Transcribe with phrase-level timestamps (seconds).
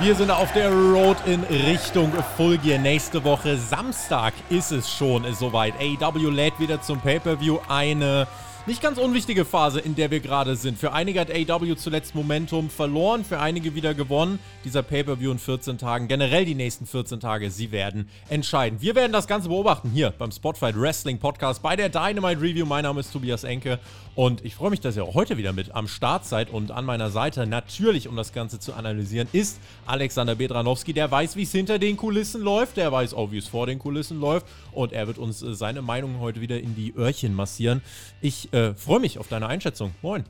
[0.00, 2.78] Wir sind auf der Road in Richtung Full Gear.
[2.78, 5.74] Nächste Woche Samstag ist es schon soweit.
[5.80, 8.28] AEW lädt wieder zum Pay-Per-View eine
[8.68, 10.78] nicht ganz unwichtige Phase, in der wir gerade sind.
[10.78, 14.38] Für einige hat AEW zuletzt Momentum verloren, für einige wieder gewonnen.
[14.64, 18.80] Dieser Pay-Per-View in 14 Tagen, generell die nächsten 14 Tage, sie werden entscheiden.
[18.80, 22.66] Wir werden das Ganze beobachten hier beim Spotfight Wrestling Podcast bei der Dynamite Review.
[22.66, 23.80] Mein Name ist Tobias Enke
[24.18, 26.50] und ich freue mich, dass ihr auch heute wieder mit am Start seid.
[26.50, 30.92] Und an meiner Seite natürlich, um das Ganze zu analysieren, ist Alexander Bedranowski.
[30.92, 33.78] Der weiß, wie es hinter den Kulissen läuft, der weiß auch, wie es vor den
[33.78, 37.80] Kulissen läuft und er wird uns äh, seine Meinung heute wieder in die Öhrchen massieren.
[38.20, 39.94] Ich äh, freue mich auf deine Einschätzung.
[40.02, 40.24] Moin.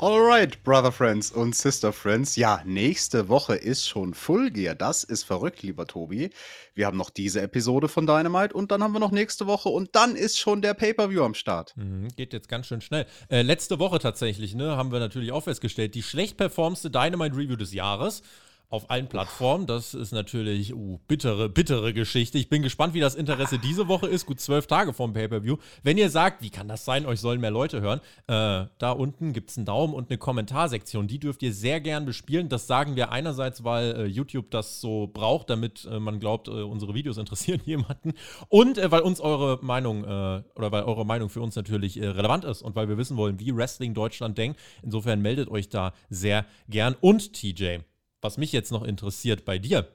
[0.00, 2.34] Alright, Brother Friends und Sister Friends.
[2.34, 4.74] Ja, nächste Woche ist schon Full Gear.
[4.74, 6.30] Das ist verrückt, lieber Tobi.
[6.74, 9.94] Wir haben noch diese Episode von Dynamite und dann haben wir noch nächste Woche und
[9.94, 11.76] dann ist schon der Pay-Per-View am Start.
[11.76, 13.06] Mhm, geht jetzt ganz schön schnell.
[13.30, 17.56] Äh, letzte Woche tatsächlich, ne, haben wir natürlich auch festgestellt, die schlecht performste Dynamite Review
[17.56, 18.22] des Jahres
[18.68, 19.66] auf allen Plattformen.
[19.66, 22.38] Das ist natürlich uh, bittere, bittere Geschichte.
[22.38, 24.26] Ich bin gespannt, wie das Interesse diese Woche ist.
[24.26, 25.56] Gut zwölf Tage vorm Pay-Per-View.
[25.82, 29.32] Wenn ihr sagt, wie kann das sein, euch sollen mehr Leute hören, äh, da unten
[29.32, 31.06] gibt es einen Daumen und eine Kommentarsektion.
[31.06, 32.48] Die dürft ihr sehr gern bespielen.
[32.48, 36.50] Das sagen wir einerseits, weil äh, YouTube das so braucht, damit äh, man glaubt, äh,
[36.50, 38.14] unsere Videos interessieren jemanden.
[38.48, 42.44] Und äh, weil uns eure Meinung äh, oder weil eure Meinung für uns natürlich relevant
[42.44, 44.58] ist und weil wir wissen wollen, wie Wrestling Deutschland denkt.
[44.82, 46.96] Insofern meldet euch da sehr gern.
[47.00, 47.78] Und TJ,
[48.24, 49.86] was mich jetzt noch interessiert bei dir.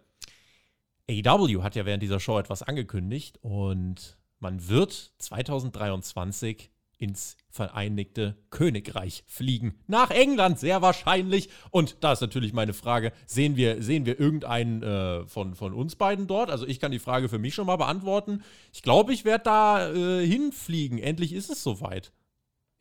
[1.09, 6.69] AEW hat ja während dieser Show etwas angekündigt und man wird 2023
[6.99, 9.79] ins Vereinigte Königreich fliegen.
[9.87, 11.49] Nach England, sehr wahrscheinlich.
[11.71, 15.95] Und da ist natürlich meine Frage: Sehen wir, sehen wir irgendeinen äh, von, von uns
[15.95, 16.51] beiden dort?
[16.51, 18.43] Also, ich kann die Frage für mich schon mal beantworten.
[18.71, 20.99] Ich glaube, ich werde da äh, hinfliegen.
[20.99, 22.11] Endlich ist es soweit.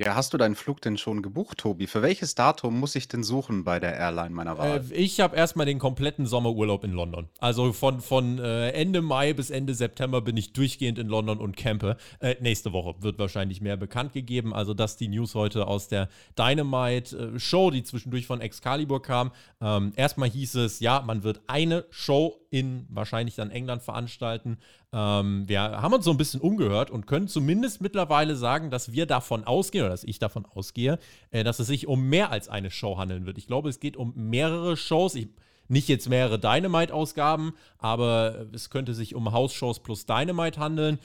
[0.00, 1.88] Ja, hast du deinen Flug denn schon gebucht, Tobi?
[1.88, 4.84] Für welches Datum muss ich denn suchen bei der Airline meiner Wahl?
[4.92, 7.28] Äh, ich habe erstmal den kompletten Sommerurlaub in London.
[7.40, 11.56] Also von, von äh, Ende Mai bis Ende September bin ich durchgehend in London und
[11.56, 11.96] campe.
[12.20, 14.54] Äh, nächste Woche wird wahrscheinlich mehr bekannt gegeben.
[14.54, 19.32] Also das die News heute aus der Dynamite-Show, die zwischendurch von Excalibur kam.
[19.60, 24.58] Ähm, erstmal hieß es, ja, man wird eine Show in wahrscheinlich dann England veranstalten.
[24.92, 29.04] Ähm, wir haben uns so ein bisschen umgehört und können zumindest mittlerweile sagen, dass wir
[29.04, 30.98] davon ausgehen, oder dass ich davon ausgehe,
[31.30, 33.38] äh, dass es sich um mehr als eine Show handeln wird.
[33.38, 35.14] Ich glaube, es geht um mehrere Shows.
[35.14, 35.28] Ich,
[35.68, 40.98] nicht jetzt mehrere Dynamite-Ausgaben, aber es könnte sich um House-Shows plus Dynamite handeln.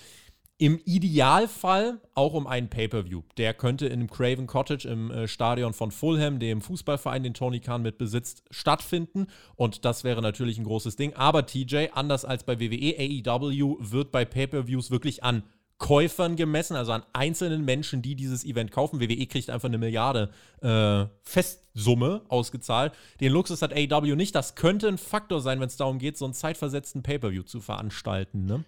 [0.58, 3.24] Im Idealfall auch um einen Pay-Per-View.
[3.38, 7.82] Der könnte in Craven Cottage im äh, Stadion von Fulham, dem Fußballverein, den Tony Khan
[7.82, 9.28] mit besitzt, stattfinden.
[9.56, 11.14] Und das wäre natürlich ein großes Ding.
[11.16, 15.44] Aber TJ, anders als bei WWE, AEW wird bei Pay-Per-Views wirklich an
[15.78, 19.00] Käufern gemessen, also an einzelnen Menschen, die dieses Event kaufen.
[19.02, 22.94] WWE kriegt einfach eine Milliarde äh, Festsumme ausgezahlt.
[23.20, 24.34] Den Luxus hat AEW nicht.
[24.36, 28.46] Das könnte ein Faktor sein, wenn es darum geht, so einen zeitversetzten Pay-Per-View zu veranstalten.
[28.46, 28.64] Ne?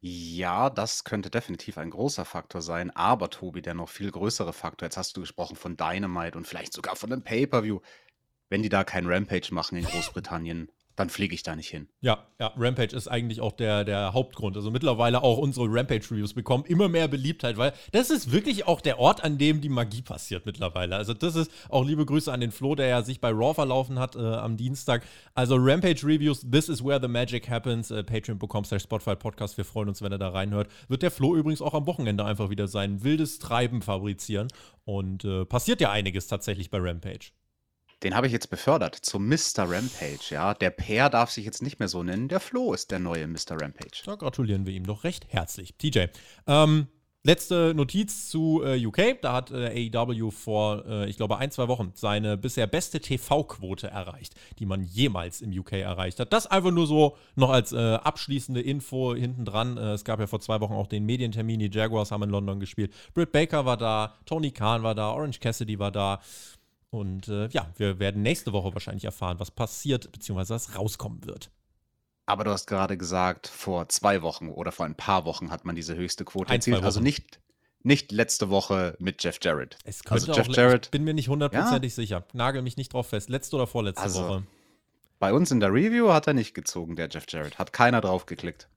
[0.00, 4.86] Ja, das könnte definitiv ein großer Faktor sein, aber Tobi, der noch viel größere Faktor,
[4.86, 7.80] jetzt hast du gesprochen von Dynamite und vielleicht sogar von einem Pay-Per-View.
[8.48, 11.88] Wenn die da kein Rampage machen in Großbritannien, dann fliege ich da nicht hin.
[12.00, 14.56] Ja, ja, Rampage ist eigentlich auch der, der Hauptgrund.
[14.56, 18.98] Also mittlerweile auch unsere Rampage-Reviews bekommen immer mehr Beliebtheit, weil das ist wirklich auch der
[18.98, 20.96] Ort, an dem die Magie passiert mittlerweile.
[20.96, 23.98] Also das ist auch liebe Grüße an den Flo, der ja sich bei Raw verlaufen
[23.98, 25.02] hat äh, am Dienstag.
[25.34, 27.90] Also Rampage-Reviews, this is where the magic happens.
[27.90, 29.56] Äh, Patreon.com slash Spotify Podcast.
[29.56, 30.68] Wir freuen uns, wenn er da reinhört.
[30.88, 34.48] Wird der Flo übrigens auch am Wochenende einfach wieder sein wildes Treiben fabrizieren.
[34.84, 37.30] Und äh, passiert ja einiges tatsächlich bei Rampage.
[38.02, 39.58] Den habe ich jetzt befördert zum Mr.
[39.58, 40.54] Rampage, ja.
[40.54, 42.28] Der Peer darf sich jetzt nicht mehr so nennen.
[42.28, 43.60] Der Flo ist der neue Mr.
[43.60, 44.02] Rampage.
[44.04, 45.74] Da gratulieren wir ihm doch recht herzlich.
[45.76, 46.06] TJ,
[46.46, 46.88] ähm,
[47.22, 49.20] Letzte Notiz zu äh, UK.
[49.20, 53.88] Da hat äh, AEW vor, äh, ich glaube, ein, zwei Wochen seine bisher beste TV-Quote
[53.88, 56.32] erreicht, die man jemals im UK erreicht hat.
[56.32, 59.76] Das einfach nur so noch als äh, abschließende Info hinten dran.
[59.76, 61.60] Äh, es gab ja vor zwei Wochen auch den Medientermin.
[61.60, 62.94] Die Jaguars haben in London gespielt.
[63.12, 66.20] Britt Baker war da, Tony Khan war da, Orange Cassidy war da.
[66.90, 71.50] Und äh, ja, wir werden nächste Woche wahrscheinlich erfahren, was passiert, beziehungsweise was rauskommen wird.
[72.26, 75.74] Aber du hast gerade gesagt, vor zwei Wochen oder vor ein paar Wochen hat man
[75.74, 76.82] diese höchste Quote erzielt.
[76.82, 77.40] Also nicht,
[77.82, 79.78] nicht letzte Woche mit Jeff Jarrett.
[79.84, 80.86] Es also Jeff Jarrett.
[80.86, 81.96] Ich bin mir nicht hundertprozentig ja?
[81.96, 82.24] sicher.
[82.32, 83.30] Nagel mich nicht drauf fest.
[83.30, 84.42] Letzte oder vorletzte also, Woche.
[85.18, 87.58] Bei uns in der Review hat er nicht gezogen, der Jeff Jarrett.
[87.58, 88.68] Hat keiner drauf geklickt.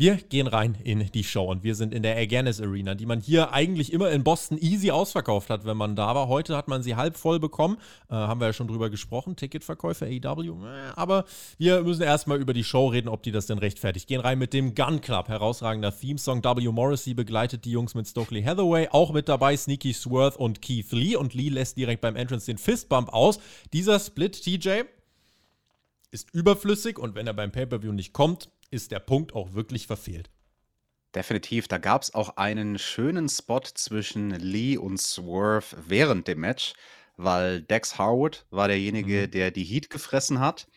[0.00, 3.20] Wir gehen rein in die Show und wir sind in der Aganis Arena, die man
[3.20, 6.26] hier eigentlich immer in Boston easy ausverkauft hat, wenn man da war.
[6.26, 7.76] Heute hat man sie halb voll bekommen.
[8.08, 9.36] Äh, haben wir ja schon drüber gesprochen.
[9.36, 10.64] Ticketverkäufe AEW.
[10.64, 11.26] Äh, aber
[11.58, 14.08] wir müssen erstmal über die Show reden, ob die das denn rechtfertigt.
[14.08, 15.28] Gehen rein mit dem Gun Club.
[15.28, 16.42] Herausragender Theme-Song.
[16.42, 16.68] W.
[16.68, 18.88] Morrissey begleitet die Jungs mit Stokely Hathaway.
[18.92, 21.16] Auch mit dabei Sneaky Sworth und Keith Lee.
[21.16, 23.38] Und Lee lässt direkt beim Entrance den Fistbump aus.
[23.74, 24.84] Dieser Split, TJ,
[26.10, 30.30] ist überflüssig und wenn er beim Pay-Per-View nicht kommt, ist der Punkt auch wirklich verfehlt.
[31.14, 31.66] Definitiv.
[31.66, 36.74] Da gab es auch einen schönen Spot zwischen Lee und Swerve während dem Match,
[37.16, 39.30] weil Dex Harwood war derjenige, mhm.
[39.32, 40.68] der die Heat gefressen hat.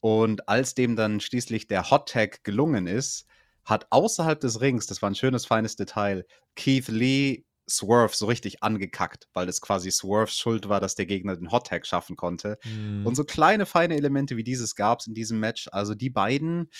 [0.00, 3.26] Und als dem dann schließlich der Hot Tag gelungen ist,
[3.64, 6.24] hat außerhalb des Rings, das war ein schönes, feines Detail,
[6.54, 11.36] Keith Lee Swerve so richtig angekackt, weil es quasi Swerves Schuld war, dass der Gegner
[11.36, 12.58] den Hot Tag schaffen konnte.
[12.64, 13.06] Mhm.
[13.06, 15.68] Und so kleine, feine Elemente wie dieses gab es in diesem Match.
[15.70, 16.70] Also die beiden,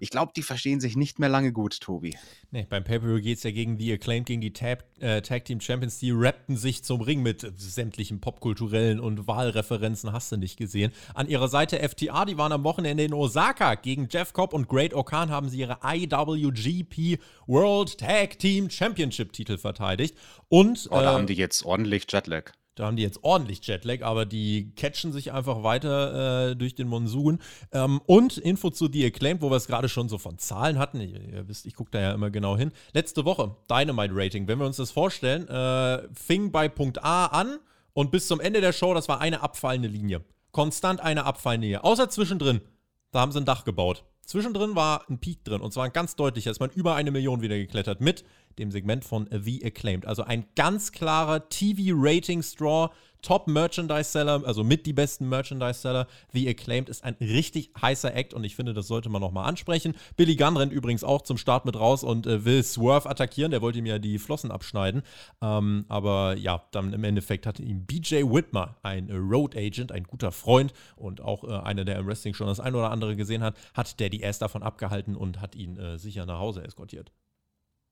[0.00, 2.16] ich glaube, die verstehen sich nicht mehr lange gut, Tobi.
[2.50, 5.60] Nee, beim Pay-Per-View geht es ja gegen die Acclaimed, gegen die Tag, äh, Tag Team
[5.60, 5.98] Champions.
[5.98, 10.90] Die rappten sich zum Ring mit sämtlichen popkulturellen und Wahlreferenzen, hast du nicht gesehen.
[11.14, 13.74] An ihrer Seite FTA, die waren am Wochenende in Osaka.
[13.74, 19.58] Gegen Jeff Cobb und Great Okan haben sie ihre IWGP World Tag Team Championship Titel
[19.58, 20.16] verteidigt.
[20.48, 20.88] Und.
[20.90, 22.52] Oh, da äh, haben die jetzt ordentlich Jetlag.
[22.80, 26.88] Da haben die jetzt ordentlich Jetlag, aber die catchen sich einfach weiter äh, durch den
[26.88, 27.38] Monsun.
[27.72, 30.98] Ähm, und Info zu The Acclaimed, wo wir es gerade schon so von Zahlen hatten.
[31.00, 32.72] Ihr, ihr wisst, ich gucke da ja immer genau hin.
[32.94, 34.48] Letzte Woche, Dynamite Rating.
[34.48, 37.58] Wenn wir uns das vorstellen, äh, fing bei Punkt A an
[37.92, 40.24] und bis zum Ende der Show, das war eine abfallende Linie.
[40.50, 41.84] Konstant eine abfallende Linie.
[41.84, 42.62] Außer zwischendrin.
[43.12, 44.04] Da haben sie ein Dach gebaut.
[44.24, 46.52] Zwischendrin war ein Peak drin und zwar ein ganz deutlicher.
[46.52, 48.24] Ist man über eine Million wieder geklettert mit
[48.58, 50.06] dem Segment von The Acclaimed.
[50.06, 52.90] Also ein ganz klarer TV-Rating-Straw,
[53.22, 56.06] Top-Merchandise-Seller, also mit die besten Merchandise-Seller.
[56.32, 59.94] The Acclaimed ist ein richtig heißer Act und ich finde, das sollte man nochmal ansprechen.
[60.16, 63.50] Billy Gunn rennt übrigens auch zum Start mit raus und äh, will Swerve attackieren.
[63.50, 65.02] Der wollte ihm ja die Flossen abschneiden.
[65.42, 70.32] Ähm, aber ja, dann im Endeffekt hatte ihm BJ Whitmer, ein Road Agent, ein guter
[70.32, 73.56] Freund und auch äh, einer, der im Wrestling schon das ein oder andere gesehen hat,
[73.74, 77.12] hat Daddy Ass davon abgehalten und hat ihn äh, sicher nach Hause eskortiert.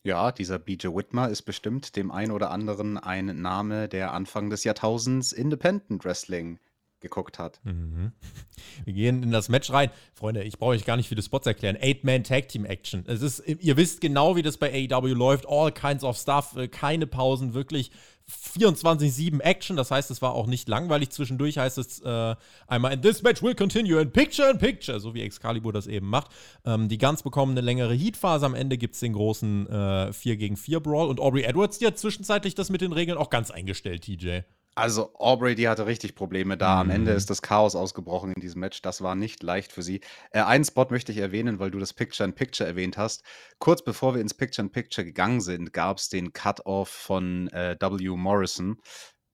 [0.08, 4.64] Ja, dieser BJ Whitmer ist bestimmt dem einen oder anderen ein Name, der Anfang des
[4.64, 6.58] Jahrtausends Independent Wrestling
[7.00, 7.60] geguckt hat.
[7.64, 8.12] Mhm.
[8.84, 9.90] Wir gehen in das Match rein.
[10.14, 11.76] Freunde, ich brauche euch gar nicht viele Spots erklären.
[11.80, 13.04] Eight-Man Tag Team Action.
[13.06, 15.46] Es ist, ihr wisst genau, wie das bei AEW läuft.
[15.48, 17.90] All kinds of stuff, äh, keine Pausen, wirklich
[18.30, 21.10] 24-7 Action, das heißt, es war auch nicht langweilig.
[21.10, 22.36] Zwischendurch heißt es äh,
[22.66, 26.08] einmal, in this match will continue in picture in picture, so wie Excalibur das eben
[26.08, 26.30] macht.
[26.64, 28.44] Ähm, die Guns bekommen längere Heatphase.
[28.44, 31.08] Am Ende gibt es den großen äh, 4 gegen 4 Brawl.
[31.08, 34.40] Und Aubrey Edwards, die hat zwischenzeitlich das mit den Regeln auch ganz eingestellt, TJ.
[34.78, 36.80] Also Aubrey, die hatte richtig Probleme da.
[36.80, 37.16] Am Ende mhm.
[37.16, 38.80] ist das Chaos ausgebrochen in diesem Match.
[38.82, 40.00] Das war nicht leicht für sie.
[40.30, 43.22] Äh, einen Spot möchte ich erwähnen, weil du das Picture-in-Picture erwähnt hast.
[43.58, 48.16] Kurz bevor wir ins Picture-in-Picture gegangen sind, gab es den Cut-Off von äh, W.
[48.16, 48.78] Morrison.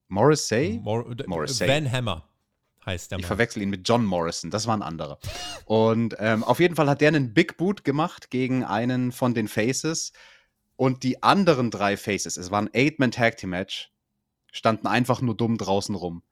[0.08, 0.80] Morrissey?
[0.82, 1.68] Mor Morrissey.
[1.68, 2.28] Van Hammer
[2.86, 3.20] heißt der Mann.
[3.20, 5.18] Ich verwechsel ihn mit John Morrison, das war ein anderer.
[5.64, 9.48] Und ähm, auf jeden Fall hat der einen Big Boot gemacht gegen einen von den
[9.48, 10.12] Faces.
[10.76, 13.92] Und die anderen drei Faces, es war ein Eight-Man-Tag-Team-Match,
[14.54, 16.22] standen einfach nur dumm draußen rum.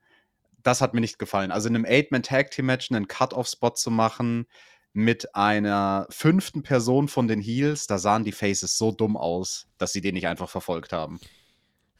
[0.63, 1.51] Das hat mir nicht gefallen.
[1.51, 4.47] Also in einem Eight-Man-Tag-Team-Match einen Cut-Off-Spot zu machen
[4.93, 9.91] mit einer fünften Person von den Heels, da sahen die Faces so dumm aus, dass
[9.91, 11.19] sie den nicht einfach verfolgt haben.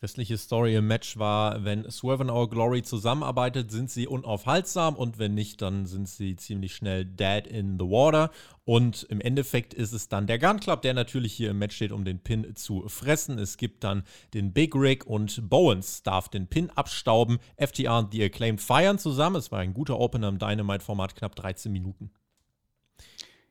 [0.04, 5.18] Restliche Story im Match war, wenn Swerve and Our Glory zusammenarbeitet, sind sie unaufhaltsam und
[5.18, 8.30] wenn nicht, dann sind sie ziemlich schnell dead in the water.
[8.66, 11.94] Und im Endeffekt ist es dann der Gun Club, der natürlich hier im Match steht,
[11.94, 13.40] um den Pin zu fressen.
[13.40, 17.40] Es gibt dann den Big Rig und Bowens darf den Pin abstauben.
[17.56, 19.38] FTR und The Acclaimed feiern zusammen.
[19.38, 22.12] Es war ein guter Opener im Dynamite-Format, knapp 13 Minuten.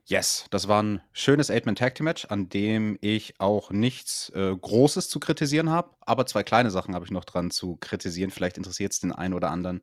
[0.05, 5.69] Yes, das war ein schönes Eight-Man-Tag-Team-Match, an dem ich auch nichts äh, Großes zu kritisieren
[5.69, 8.29] habe, aber zwei kleine Sachen habe ich noch dran zu kritisieren.
[8.29, 9.81] Vielleicht interessiert es den einen oder anderen.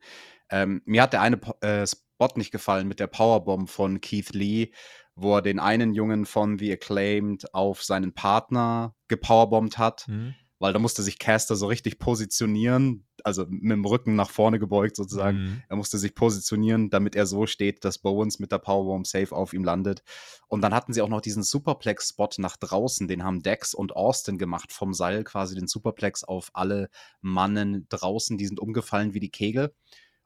[0.50, 4.72] Ähm, mir hat der eine äh, Spot nicht gefallen mit der Powerbomb von Keith Lee,
[5.14, 10.06] wo er den einen Jungen von The Acclaimed auf seinen Partner gepowerbombt hat.
[10.06, 14.58] Mhm weil da musste sich Caster so richtig positionieren, also mit dem Rücken nach vorne
[14.58, 15.38] gebeugt sozusagen.
[15.38, 15.62] Mhm.
[15.70, 19.54] Er musste sich positionieren, damit er so steht, dass Bowens mit der Powerbomb safe auf
[19.54, 20.02] ihm landet.
[20.48, 24.36] Und dann hatten sie auch noch diesen Superplex-Spot nach draußen, den haben Dex und Austin
[24.36, 26.90] gemacht, vom Seil quasi den Superplex auf alle
[27.22, 29.74] Mannen draußen, die sind umgefallen wie die Kegel.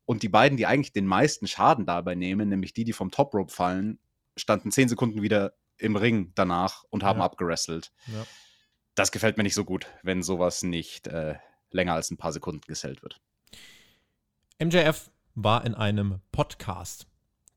[0.04, 3.34] Und die beiden, die eigentlich den meisten Schaden dabei nehmen, nämlich die, die vom Top
[3.34, 4.00] Rope fallen,
[4.36, 7.24] standen zehn Sekunden wieder im Ring danach und haben ja.
[7.24, 7.92] abgerestelt.
[8.08, 8.26] Ja
[8.94, 11.34] das gefällt mir nicht so gut, wenn sowas nicht äh,
[11.70, 13.20] länger als ein paar Sekunden gesellt wird.
[14.62, 17.06] MJF war in einem Podcast.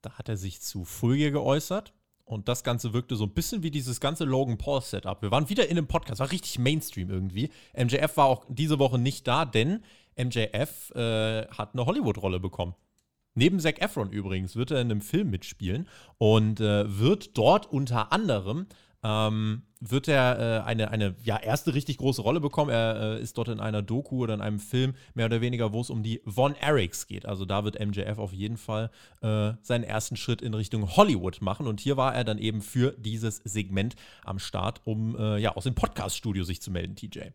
[0.02, 3.72] Da hat er sich zu Fulge geäußert Und das Ganze wirkte so ein bisschen wie
[3.72, 5.22] dieses ganze Logan Paul Setup.
[5.22, 7.50] Wir waren wieder in einem Podcast, war richtig Mainstream irgendwie.
[7.76, 9.84] MJF war auch diese Woche nicht da, denn
[10.18, 12.76] MJF äh, hat eine Hollywood-Rolle bekommen.
[13.36, 18.12] Neben Zac Efron übrigens wird er in einem Film mitspielen und äh, wird dort unter
[18.12, 18.66] anderem
[19.04, 22.72] ähm, wird er äh, eine, eine ja, erste richtig große Rolle bekommen.
[22.72, 25.82] Er äh, ist dort in einer Doku oder in einem Film, mehr oder weniger, wo
[25.82, 27.26] es um die Von Erics geht.
[27.26, 28.90] Also da wird MJF auf jeden Fall
[29.22, 31.68] äh, seinen ersten Schritt in Richtung Hollywood machen.
[31.68, 35.66] Und hier war er dann eben für dieses Segment am Start, um äh, ja aus
[35.66, 37.30] dem Podcast-Studio sich zu melden, TJ.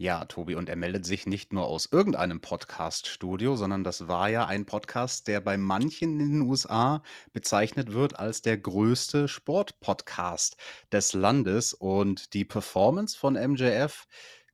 [0.00, 4.46] Ja, Tobi, und er meldet sich nicht nur aus irgendeinem Podcast-Studio, sondern das war ja
[4.46, 7.02] ein Podcast, der bei manchen in den USA
[7.34, 10.56] bezeichnet wird als der größte Sportpodcast
[10.90, 11.74] des Landes.
[11.74, 14.06] Und die Performance von MJF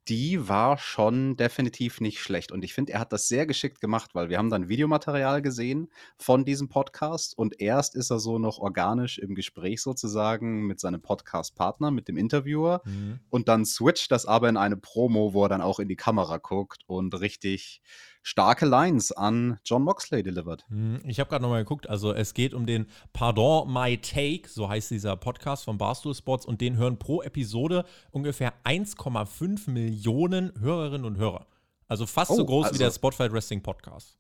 [0.09, 2.53] die war schon definitiv nicht schlecht.
[2.53, 5.89] Und ich finde, er hat das sehr geschickt gemacht, weil wir haben dann Videomaterial gesehen
[6.17, 11.03] von diesem Podcast und erst ist er so noch organisch im Gespräch sozusagen mit seinem
[11.03, 13.21] Podcast-Partner, mit dem Interviewer mhm.
[13.31, 16.39] und dann switcht das aber in eine Promo, wo er dann auch in die Kamera
[16.39, 17.83] guckt und richtig
[18.27, 20.65] starke Lines an John Moxley delivered.
[20.69, 24.69] Hm, ich habe gerade nochmal geguckt, also es geht um den Pardon My Take, so
[24.69, 31.07] heißt dieser Podcast von Barstool Sports und den hören pro Episode ungefähr 1,5 Millionen Hörerinnen
[31.07, 31.47] und Hörer.
[31.87, 34.19] Also fast oh, so groß also wie der Spotify Wrestling Podcast.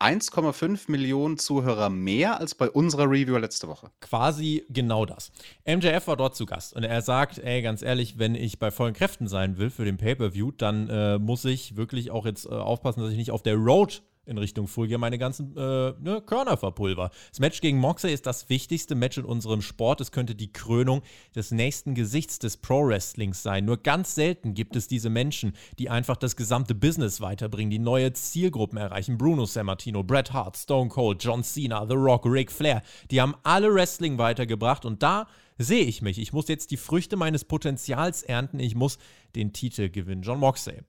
[0.00, 3.90] 1,5 Millionen Zuhörer mehr als bei unserer Review letzte Woche.
[4.00, 5.30] Quasi genau das.
[5.66, 8.94] MJF war dort zu Gast und er sagt, ey, ganz ehrlich, wenn ich bei vollen
[8.94, 13.00] Kräften sein will für den Pay-Per-View, dann äh, muss ich wirklich auch jetzt äh, aufpassen,
[13.00, 17.10] dass ich nicht auf der Road in Richtung Full meine ganzen äh, ne, Körner verpulver.
[17.30, 20.00] Das Match gegen Moxley ist das wichtigste Match in unserem Sport.
[20.00, 21.02] Es könnte die Krönung
[21.34, 23.64] des nächsten Gesichts des Pro-Wrestlings sein.
[23.64, 28.12] Nur ganz selten gibt es diese Menschen, die einfach das gesamte Business weiterbringen, die neue
[28.12, 29.18] Zielgruppen erreichen.
[29.18, 32.82] Bruno Sammartino, Bret Hart, Stone Cold, John Cena, The Rock, Ric Flair.
[33.10, 35.26] Die haben alle Wrestling weitergebracht und da
[35.58, 36.18] sehe ich mich.
[36.18, 38.60] Ich muss jetzt die Früchte meines Potenzials ernten.
[38.60, 38.98] Ich muss
[39.34, 40.22] den Titel gewinnen.
[40.22, 40.80] John Moxley.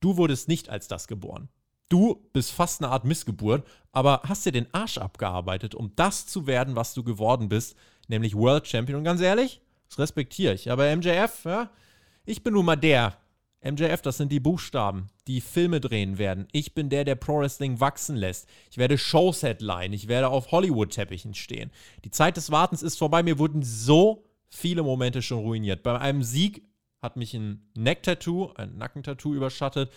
[0.00, 1.48] Du wurdest nicht als das geboren.
[1.92, 6.46] Du bist fast eine Art Missgeburt, aber hast dir den Arsch abgearbeitet, um das zu
[6.46, 7.76] werden, was du geworden bist,
[8.08, 8.96] nämlich World Champion.
[8.96, 10.70] Und ganz ehrlich, das respektiere ich.
[10.70, 11.70] Aber MJF, ja,
[12.24, 13.18] ich bin nun mal der.
[13.60, 16.48] MJF, das sind die Buchstaben, die Filme drehen werden.
[16.52, 18.48] Ich bin der, der Pro Wrestling wachsen lässt.
[18.70, 19.92] Ich werde Shows headline.
[19.92, 21.70] Ich werde auf Hollywood-Teppichen stehen.
[22.06, 23.22] Die Zeit des Wartens ist vorbei.
[23.22, 25.82] Mir wurden so viele Momente schon ruiniert.
[25.82, 26.62] Bei einem Sieg
[27.02, 29.92] hat mich ein Neck-Tattoo, ein Nackentattoo überschattet.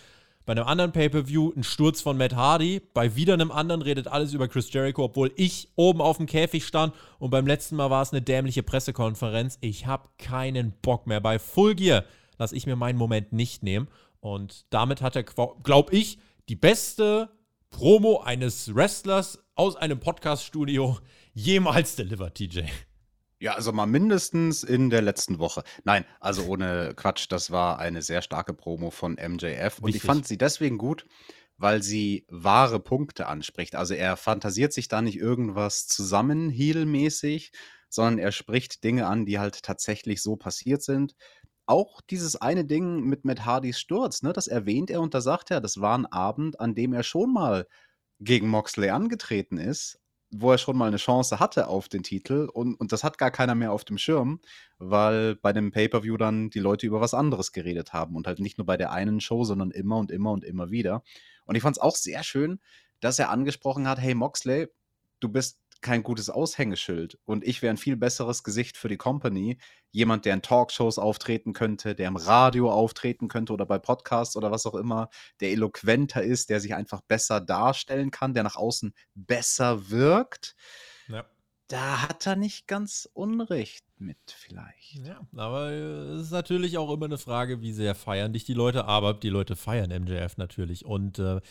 [0.46, 2.80] Bei einem anderen Pay-Per-View ein Sturz von Matt Hardy.
[2.94, 6.68] Bei wieder einem anderen redet alles über Chris Jericho, obwohl ich oben auf dem Käfig
[6.68, 6.94] stand.
[7.18, 9.58] Und beim letzten Mal war es eine dämliche Pressekonferenz.
[9.62, 11.20] Ich habe keinen Bock mehr.
[11.20, 12.04] Bei Full Gear
[12.38, 13.88] lasse ich mir meinen Moment nicht nehmen.
[14.20, 17.30] Und damit hat er, glaube ich, die beste
[17.72, 21.00] Promo eines Wrestlers aus einem Podcast-Studio
[21.34, 22.62] jemals delivered, TJ.
[23.46, 25.62] Ja, also mal mindestens in der letzten Woche.
[25.84, 30.26] Nein, also ohne Quatsch, das war eine sehr starke Promo von MJF und ich fand
[30.26, 31.06] sie deswegen gut,
[31.56, 33.76] weil sie wahre Punkte anspricht.
[33.76, 37.52] Also er fantasiert sich da nicht irgendwas zusammen, Heel-mäßig,
[37.88, 41.14] sondern er spricht Dinge an, die halt tatsächlich so passiert sind.
[41.68, 45.52] Auch dieses eine Ding mit Matt Hardys Sturz, ne, das erwähnt er und da sagt
[45.52, 47.68] er, das war ein Abend, an dem er schon mal
[48.20, 50.00] gegen Moxley angetreten ist,
[50.42, 53.32] wo er schon mal eine Chance hatte auf den Titel und, und das hat gar
[53.32, 54.40] keiner mehr auf dem Schirm,
[54.78, 58.58] weil bei dem Pay-per-view dann die Leute über was anderes geredet haben und halt nicht
[58.58, 61.04] nur bei der einen Show, sondern immer und immer und immer wieder.
[61.46, 62.60] Und ich fand es auch sehr schön,
[63.00, 64.68] dass er angesprochen hat, hey Moxley,
[65.20, 67.20] du bist kein gutes Aushängeschild.
[67.26, 69.60] Und ich wäre ein viel besseres Gesicht für die Company.
[69.92, 74.50] Jemand, der in Talkshows auftreten könnte, der im Radio auftreten könnte oder bei Podcasts oder
[74.50, 75.10] was auch immer,
[75.42, 80.56] der eloquenter ist, der sich einfach besser darstellen kann, der nach außen besser wirkt.
[81.08, 81.24] Ja.
[81.68, 85.06] Da hat er nicht ganz Unrecht mit, vielleicht.
[85.06, 88.86] Ja, aber es ist natürlich auch immer eine Frage, wie sehr feiern dich die Leute,
[88.86, 90.86] aber die Leute feiern MJF natürlich.
[90.86, 91.42] Und äh,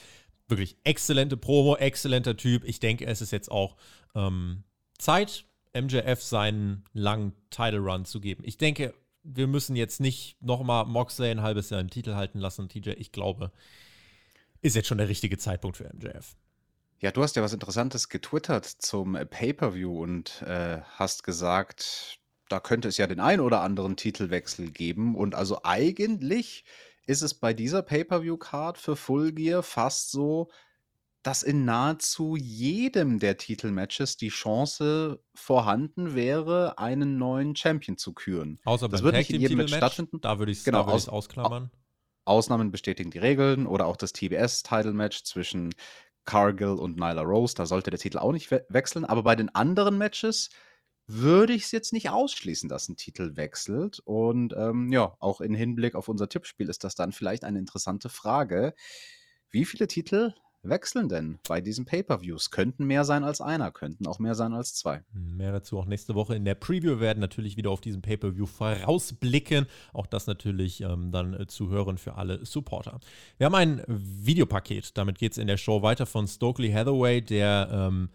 [0.49, 2.65] wirklich exzellente Promo, exzellenter Typ.
[2.65, 3.77] Ich denke, es ist jetzt auch
[4.15, 4.65] ähm,
[4.99, 8.45] Zeit, MJF seinen langen Title Run zu geben.
[8.47, 12.69] Ich denke, wir müssen jetzt nicht nochmal Moxley ein halbes Jahr im Titel halten lassen,
[12.69, 12.91] TJ.
[12.91, 13.51] Ich glaube,
[14.61, 16.37] ist jetzt schon der richtige Zeitpunkt für MJF.
[17.01, 22.89] Ja, du hast ja was Interessantes getwittert zum Pay-Per-View und äh, hast gesagt, da könnte
[22.89, 25.15] es ja den ein oder anderen Titelwechsel geben.
[25.15, 26.65] Und also eigentlich
[27.07, 30.51] ist es bei dieser Pay-Per-View-Card für Full Gear fast so,
[31.23, 38.61] dass in nahezu jedem der Titelmatches die Chance vorhanden wäre, einen neuen Champion zu küren.
[38.65, 40.21] Außer das wird nicht in jedem Match stattfinden.
[40.21, 41.71] Da würde ich es genau, aus, ausklammern.
[42.27, 45.75] Ausnahmen bestätigen die Regeln oder auch das TBS-Title-Match zwischen
[46.27, 47.55] Cargill und Nyla Rose.
[47.55, 49.05] Da sollte der Titel auch nicht we wechseln.
[49.07, 50.51] Aber bei den anderen Matches
[51.07, 54.01] würde ich es jetzt nicht ausschließen, dass ein Titel wechselt.
[54.05, 58.09] Und ähm, ja, auch in Hinblick auf unser Tippspiel ist das dann vielleicht eine interessante
[58.09, 58.75] Frage.
[59.51, 60.33] Wie viele Titel
[60.63, 62.51] wechseln denn bei diesen Pay-per-Views?
[62.51, 65.03] Könnten mehr sein als einer, könnten auch mehr sein als zwei.
[65.13, 67.01] Mehr dazu auch nächste Woche in der Preview.
[67.01, 69.67] Werden natürlich wieder auf diesen Pay-per-View vorausblicken.
[69.93, 72.99] Auch das natürlich ähm, dann äh, zu hören für alle Supporter.
[73.37, 74.97] Wir haben ein Videopaket.
[74.97, 78.09] Damit geht es in der Show weiter von Stokely Hathaway, der ähm,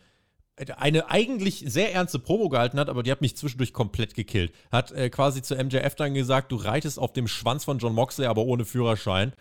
[0.78, 4.54] eine eigentlich sehr ernste Promo gehalten hat, aber die hat mich zwischendurch komplett gekillt.
[4.72, 8.28] Hat äh, quasi zu MJF dann gesagt, du reitest auf dem Schwanz von John Moxley,
[8.28, 9.34] aber ohne Führerschein.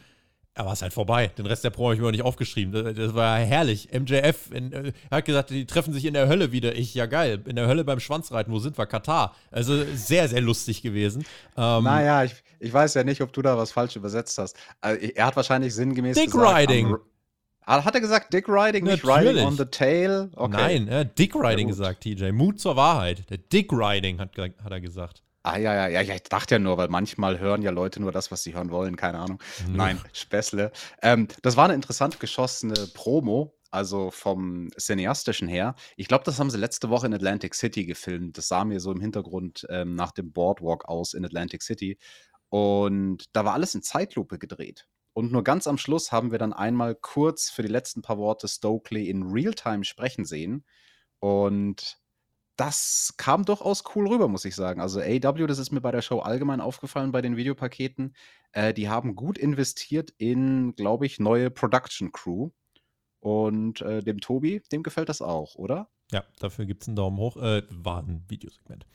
[0.54, 1.28] Er war es halt vorbei.
[1.38, 2.72] Den Rest der Promo habe ich mir nicht aufgeschrieben.
[2.72, 3.90] Das, das war herrlich.
[3.92, 6.75] MJF in, äh, hat gesagt, die treffen sich in der Hölle wieder.
[6.75, 7.40] Ich, ja geil.
[7.46, 8.52] In der Hölle beim Schwanzreiten.
[8.52, 8.87] Wo sind wir?
[8.87, 9.37] Katar.
[9.52, 11.25] Also sehr, sehr lustig gewesen.
[11.56, 14.56] Ähm, naja, ich, ich weiß ja nicht, ob du da was falsch übersetzt hast.
[14.80, 16.94] Also, er hat wahrscheinlich sinngemäß Dick gesagt, Riding.
[16.94, 16.98] Ah,
[17.68, 20.30] hat er gesagt Dick Riding, nicht Riding on the Tail?
[20.34, 20.56] Okay.
[20.56, 22.32] Nein, er hat Dick Riding gesagt, TJ.
[22.32, 23.28] Mut zur Wahrheit.
[23.30, 25.22] Der Dick Riding hat, hat er gesagt.
[25.44, 28.30] Ah, ja, ja, ja, ich dachte ja nur, weil manchmal hören ja Leute nur das,
[28.30, 29.38] was sie hören wollen, keine Ahnung.
[29.66, 29.76] Mhm.
[29.76, 30.72] Nein, Späßle.
[31.00, 35.75] Ähm, das war eine interessant geschossene Promo, also vom Cineastischen her.
[35.96, 38.37] Ich glaube, das haben sie letzte Woche in Atlantic City gefilmt.
[38.37, 41.98] Das sah mir so im Hintergrund ähm, nach dem Boardwalk aus in Atlantic City.
[42.50, 44.87] Und da war alles in Zeitlupe gedreht.
[45.18, 48.46] Und nur ganz am Schluss haben wir dann einmal kurz für die letzten paar Worte
[48.46, 50.64] Stokely in Realtime sprechen sehen.
[51.18, 51.98] Und
[52.54, 54.80] das kam durchaus cool rüber, muss ich sagen.
[54.80, 58.14] Also AW, das ist mir bei der Show allgemein aufgefallen bei den Videopaketen.
[58.52, 62.50] Äh, die haben gut investiert in, glaube ich, neue Production Crew.
[63.18, 65.90] Und äh, dem Tobi, dem gefällt das auch, oder?
[66.12, 67.37] Ja, dafür gibt es einen Daumen hoch.
[67.38, 68.87] Äh, war ein Videosegment.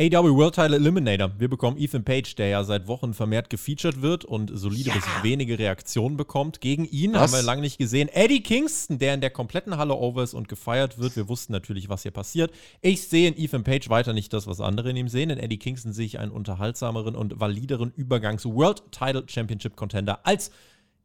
[0.00, 1.32] AW World Title Eliminator.
[1.40, 4.94] Wir bekommen Ethan Page, der ja seit Wochen vermehrt gefeatured wird und solide ja.
[4.94, 6.60] bis wenige Reaktionen bekommt.
[6.60, 7.20] Gegen ihn was?
[7.22, 8.08] haben wir lange nicht gesehen.
[8.08, 11.16] Eddie Kingston, der in der kompletten Halle over ist und gefeiert wird.
[11.16, 12.52] Wir wussten natürlich, was hier passiert.
[12.80, 15.30] Ich sehe in Ethan Page weiter nicht das, was andere in ihm sehen.
[15.30, 20.52] In Eddie Kingston sehe ich einen unterhaltsameren und valideren Übergangs World Title Championship Contender als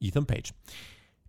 [0.01, 0.53] Ethan Page.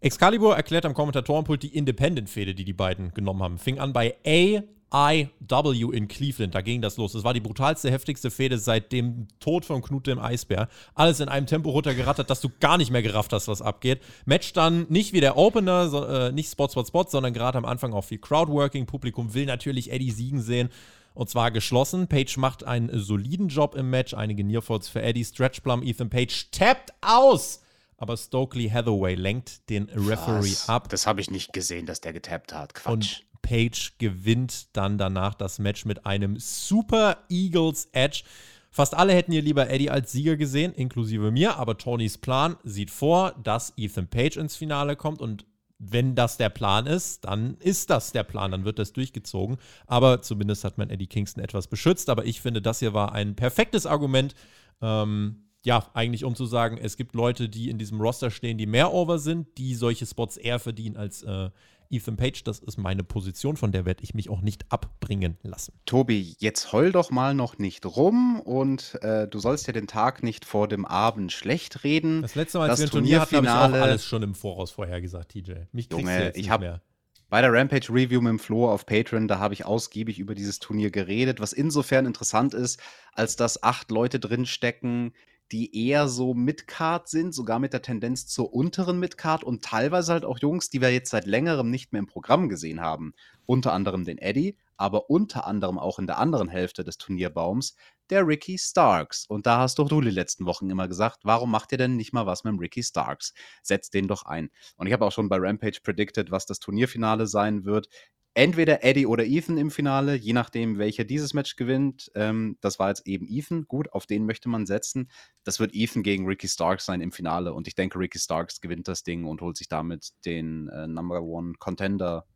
[0.00, 3.56] Excalibur erklärt am Kommentatorenpult die Independent-Fehde, die die beiden genommen haben.
[3.56, 4.62] Fing an bei A
[4.94, 6.54] IW in Cleveland.
[6.54, 7.12] Da ging das los.
[7.12, 10.68] Das war die brutalste, heftigste Fehde seit dem Tod von Knut dem Eisbär.
[10.94, 14.00] Alles in einem Tempo runtergerattert, dass du gar nicht mehr gerafft hast, was abgeht.
[14.24, 17.64] Match dann nicht wie der Opener, so, äh, nicht Spot, Spot, Spot, sondern gerade am
[17.64, 18.86] Anfang auch viel Crowdworking.
[18.86, 20.68] Publikum will natürlich Eddie siegen sehen.
[21.12, 22.08] Und zwar geschlossen.
[22.08, 24.14] Page macht einen soliden Job im Match.
[24.14, 25.24] Einige Nearfalls für Eddie.
[25.24, 27.60] Stretch Plum, Ethan Page tappt aus
[27.96, 30.68] aber Stokely Hathaway lenkt den Referee Was?
[30.68, 30.88] ab.
[30.90, 32.74] Das habe ich nicht gesehen, dass der getappt hat.
[32.74, 32.92] Quatsch.
[32.92, 38.24] Und Page gewinnt dann danach das Match mit einem Super Eagles Edge.
[38.70, 42.90] Fast alle hätten hier lieber Eddie als Sieger gesehen, inklusive mir, aber Tonys Plan sieht
[42.90, 45.44] vor, dass Ethan Page ins Finale kommt und
[45.78, 49.58] wenn das der Plan ist, dann ist das der Plan, dann wird das durchgezogen.
[49.86, 52.08] Aber zumindest hat man Eddie Kingston etwas beschützt.
[52.08, 54.34] Aber ich finde, das hier war ein perfektes Argument.
[54.80, 58.66] Ähm, ja, eigentlich um zu sagen, es gibt Leute, die in diesem Roster stehen, die
[58.66, 61.50] mehr over sind, die solche Spots eher verdienen als äh,
[61.90, 62.44] Ethan Page.
[62.44, 65.72] Das ist meine Position, von der werde ich mich auch nicht abbringen lassen.
[65.86, 70.22] Tobi, jetzt heul doch mal noch nicht rum und äh, du sollst ja den Tag
[70.22, 72.22] nicht vor dem Abend schlecht reden.
[72.22, 74.34] Das letzte Mal, als das wir ein Turnier hatten, habe ich auch alles schon im
[74.34, 75.52] Voraus vorher gesagt, TJ.
[75.72, 76.82] Mich kriegst Junge, du jetzt ich nicht mehr.
[77.30, 80.60] Bei der Rampage Review mit dem Flo auf Patreon, da habe ich ausgiebig über dieses
[80.60, 82.80] Turnier geredet, was insofern interessant ist,
[83.12, 85.12] als dass acht Leute drinstecken,
[85.52, 90.24] die eher so Midcard sind, sogar mit der Tendenz zur unteren Midcard und teilweise halt
[90.24, 93.14] auch Jungs, die wir jetzt seit längerem nicht mehr im Programm gesehen haben.
[93.46, 97.76] Unter anderem den Eddie, aber unter anderem auch in der anderen Hälfte des Turnierbaums
[98.10, 99.26] der Ricky Starks.
[99.26, 102.12] Und da hast doch du die letzten Wochen immer gesagt, warum macht ihr denn nicht
[102.12, 103.32] mal was mit dem Ricky Starks?
[103.62, 104.50] Setzt den doch ein.
[104.76, 107.88] Und ich habe auch schon bei Rampage predicted, was das Turnierfinale sein wird
[108.34, 112.10] entweder Eddie oder Ethan im Finale, je nachdem, welcher dieses Match gewinnt.
[112.14, 113.66] Ähm, das war jetzt eben Ethan.
[113.66, 115.08] Gut, auf den möchte man setzen.
[115.44, 117.54] Das wird Ethan gegen Ricky Starks sein im Finale.
[117.54, 121.22] Und ich denke, Ricky Starks gewinnt das Ding und holt sich damit den äh, Number
[121.22, 122.26] One Contender.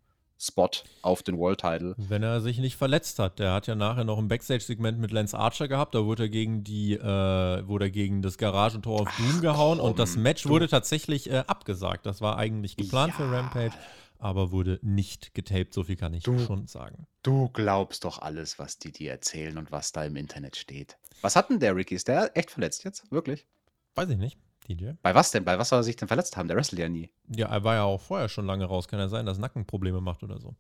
[0.41, 0.71] Spot
[1.03, 1.97] auf den World Title.
[1.97, 3.41] Wenn er sich nicht verletzt hat.
[3.41, 5.97] Der hat ja nachher noch ein Backstage-Segment mit Lance Archer gehabt.
[5.97, 9.91] Da wurde er gegen die, äh, wurde er gegen das Garagentor auf Doom gehauen komm,
[9.91, 10.51] und das Match du.
[10.51, 12.07] wurde tatsächlich äh, abgesagt.
[12.07, 13.25] Das war eigentlich geplant ja.
[13.25, 13.73] für Rampage
[14.19, 17.07] aber wurde nicht getaped, so viel kann ich du, schon sagen.
[17.23, 20.99] Du glaubst doch alles, was die dir erzählen und was da im Internet steht.
[21.23, 21.95] Was hat denn der Ricky?
[21.95, 23.11] Ist der echt verletzt jetzt?
[23.11, 23.47] Wirklich?
[23.95, 24.39] Weiß ich nicht.
[24.69, 24.91] DJ.
[25.03, 25.45] Bei was denn?
[25.45, 26.49] Bei was soll er sich denn verletzt haben?
[26.49, 27.11] Der wrestelt ja nie.
[27.35, 28.87] Ja, er war ja auch vorher schon lange raus.
[28.87, 30.55] Kann ja sein, dass Nackenprobleme macht oder so.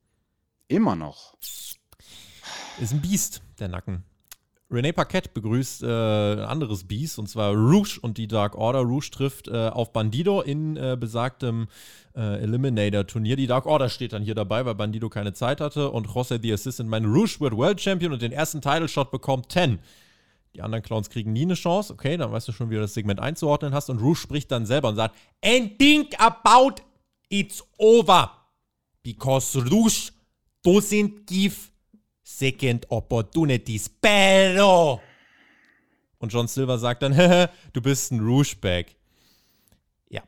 [0.68, 1.37] Immer noch.
[1.40, 4.05] Ist ein Biest, der Nacken.
[4.70, 8.81] René Paquette begrüßt äh, ein anderes Biest, und zwar Rouge und die Dark Order.
[8.81, 11.68] Rouge trifft äh, auf Bandido in äh, besagtem
[12.14, 13.37] äh, Eliminator-Turnier.
[13.37, 15.90] Die Dark Order steht dann hier dabei, weil Bandido keine Zeit hatte.
[15.90, 19.78] Und Jose the Assistant meint, Rouge wird World Champion und den ersten Title-Shot bekommt 10.
[20.54, 21.94] Die anderen Clowns kriegen nie eine Chance.
[21.94, 23.88] Okay, dann weißt du schon, wie du das Segment einzuordnen hast.
[23.88, 26.83] Und Rouge spricht dann selber und sagt, And think about
[27.31, 28.33] it's over.
[29.02, 30.12] Because Rouge
[30.62, 31.70] doesn't give
[32.29, 33.88] second opportunities.
[33.88, 35.01] Pero.
[36.19, 37.14] Und John Silver sagt dann,
[37.73, 38.97] du bist ein Rouge-Bag.
[40.11, 40.23] Ja.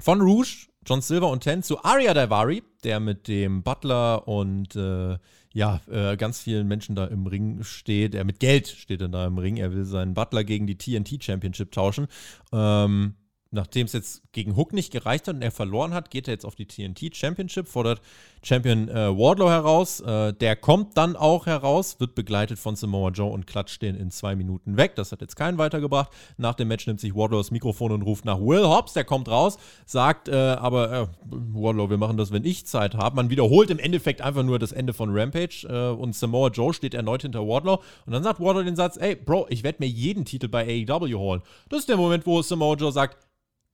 [0.00, 5.18] Von Rouge, John Silver und Ten zu Aria Daivari, der mit dem Butler und äh,
[5.52, 8.14] ja, äh, ganz vielen Menschen da im Ring steht.
[8.14, 9.56] Er mit Geld steht dann da im Ring.
[9.56, 12.08] Er will seinen Butler gegen die TNT Championship tauschen.
[12.52, 13.14] Ähm,
[13.54, 16.44] nachdem es jetzt gegen Hook nicht gereicht hat und er verloren hat, geht er jetzt
[16.44, 18.02] auf die TNT Championship, fordert
[18.44, 20.00] Champion äh, Wardlow heraus.
[20.00, 24.10] Äh, der kommt dann auch heraus, wird begleitet von Samoa Joe und klatscht den in
[24.10, 24.94] zwei Minuten weg.
[24.96, 26.10] Das hat jetzt keinen weitergebracht.
[26.36, 28.92] Nach dem Match nimmt sich Wardlow das Mikrofon und ruft nach Will Hobbs.
[28.92, 33.16] Der kommt raus, sagt äh, aber, äh, Wardlow, wir machen das, wenn ich Zeit habe.
[33.16, 36.94] Man wiederholt im Endeffekt einfach nur das Ende von Rampage äh, und Samoa Joe steht
[36.94, 37.82] erneut hinter Wardlow.
[38.06, 41.18] Und dann sagt Wardlow den Satz, ey, Bro, ich werde mir jeden Titel bei AEW
[41.18, 41.42] holen.
[41.68, 43.18] Das ist der Moment, wo Samoa Joe sagt,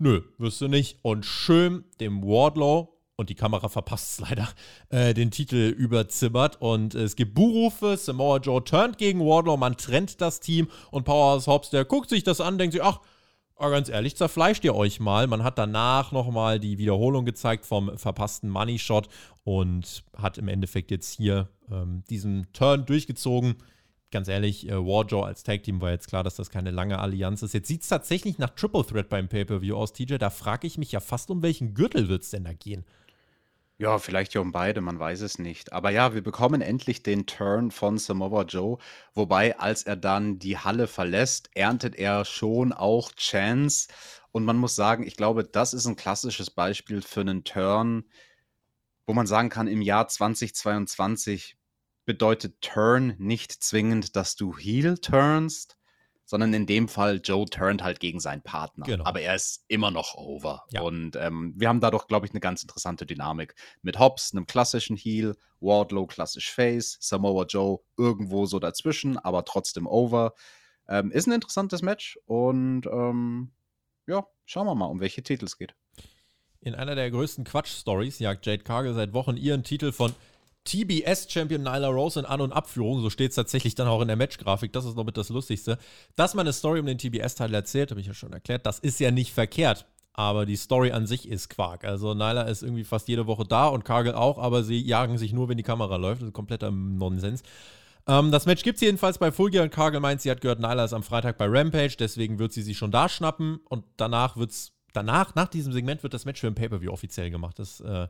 [0.02, 0.98] Nö, wirst du nicht.
[1.02, 4.48] Und schön dem Wardlow, und die Kamera verpasst es leider,
[4.88, 6.60] äh, den Titel überzimmert.
[6.60, 11.04] Und äh, es gibt Buhrufe, Samoa Joe turnt gegen Wardlow, man trennt das Team und
[11.04, 13.00] Powerhouse Hobbs, der guckt sich das an, denkt sich, ach,
[13.58, 15.26] ganz ehrlich, zerfleischt ihr euch mal.
[15.26, 19.08] Man hat danach nochmal die Wiederholung gezeigt vom verpassten Money Shot
[19.44, 23.56] und hat im Endeffekt jetzt hier ähm, diesen Turn durchgezogen
[24.10, 27.42] ganz ehrlich, äh, Warjaw als Tag Team war jetzt klar, dass das keine lange Allianz
[27.42, 27.54] ist.
[27.54, 30.16] Jetzt sieht es tatsächlich nach Triple Threat beim Pay-Per-View aus, TJ.
[30.16, 32.84] Da frage ich mich ja fast, um welchen Gürtel wird es denn da gehen?
[33.80, 35.72] Ja, vielleicht ja um beide, man weiß es nicht.
[35.72, 38.76] Aber ja, wir bekommen endlich den Turn von Samoa Joe.
[39.14, 43.88] Wobei, als er dann die Halle verlässt, erntet er schon auch Chance.
[44.32, 48.04] Und man muss sagen, ich glaube, das ist ein klassisches Beispiel für einen Turn,
[49.06, 51.56] wo man sagen kann, im Jahr 2022
[52.04, 55.78] bedeutet Turn nicht zwingend, dass du Heel turnst,
[56.30, 58.86] sondern in dem Fall Joe turnt halt gegen seinen Partner.
[58.86, 59.04] Genau.
[59.04, 60.62] Aber er ist immer noch over.
[60.70, 60.82] Ja.
[60.82, 63.56] Und ähm, wir haben dadurch, glaube ich, eine ganz interessante Dynamik.
[63.82, 69.88] Mit Hobbs, einem klassischen Heel, Wardlow klassisch Face, Samoa Joe irgendwo so dazwischen, aber trotzdem
[69.88, 70.34] over.
[70.88, 73.50] Ähm, ist ein interessantes Match und ähm,
[74.06, 75.74] ja, schauen wir mal, um welche Titel es geht.
[76.60, 80.14] In einer der größten Quatsch-Stories jagt Jade Cargill seit Wochen ihren Titel von
[80.70, 84.16] TBS-Champion Nyla Rose in An- und Abführung, so steht es tatsächlich dann auch in der
[84.16, 85.78] Matchgrafik, das ist noch mit das Lustigste.
[86.14, 89.00] Dass man eine Story um den TBS-Teil erzählt, habe ich ja schon erklärt, das ist
[89.00, 89.86] ja nicht verkehrt.
[90.12, 91.84] Aber die Story an sich ist Quark.
[91.84, 95.32] Also Nyla ist irgendwie fast jede Woche da und Cargill auch, aber sie jagen sich
[95.32, 96.20] nur, wenn die Kamera läuft.
[96.20, 97.42] Das ist kompletter Nonsens.
[98.06, 100.60] Ähm, das Match gibt es jedenfalls bei Full Gear und Cargill meint, sie hat gehört,
[100.60, 104.36] Nyla ist am Freitag bei Rampage, deswegen wird sie sich schon da schnappen und danach
[104.36, 107.58] wird es danach, nach diesem Segment, wird das Match für ein Pay-Per-View offiziell gemacht.
[107.58, 108.08] Das, äh,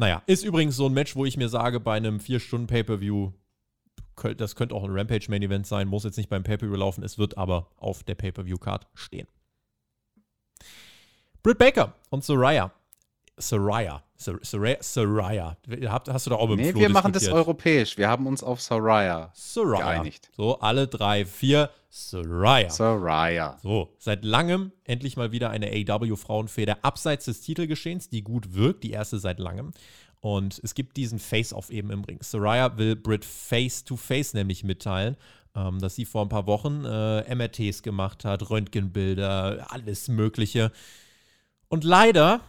[0.00, 3.32] naja, ist übrigens so ein Match, wo ich mir sage, bei einem 4-Stunden-Pay-Per-View,
[4.36, 7.70] das könnte auch ein Rampage-Main-Event sein, muss jetzt nicht beim Pay-Per-View laufen, es wird aber
[7.76, 9.28] auf der Pay-Per-View-Card stehen.
[11.42, 12.72] Britt Baker und Soraya
[13.40, 14.02] Soraya.
[14.20, 15.56] Soraya.
[16.08, 17.96] Hast du da auch mit Nee, Flo wir machen das europäisch.
[17.96, 20.30] Wir haben uns auf Soraya, Soraya geeinigt.
[20.36, 21.70] So, alle drei, vier.
[21.88, 22.70] Soraya.
[22.70, 23.58] Soraya.
[23.62, 28.84] So, seit langem endlich mal wieder eine AW-Frauenfeder abseits des Titelgeschehens, die gut wirkt.
[28.84, 29.72] Die erste seit langem.
[30.20, 32.18] Und es gibt diesen Face-Off eben im Ring.
[32.20, 35.16] Soraya will Britt face-to-face -face nämlich mitteilen,
[35.56, 40.72] ähm, dass sie vor ein paar Wochen äh, MRTs gemacht hat, Röntgenbilder, alles Mögliche.
[41.68, 42.42] Und leider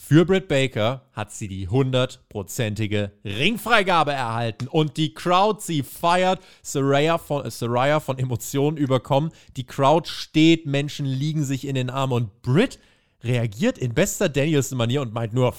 [0.00, 7.18] für Britt Baker hat sie die hundertprozentige Ringfreigabe erhalten und die Crowd, sie feiert, Saraya
[7.18, 9.32] von, äh, Saraya von Emotionen überkommen.
[9.56, 12.78] Die Crowd steht, Menschen liegen sich in den Armen und Britt
[13.22, 15.52] reagiert in bester Danielson-Manier und meint nur,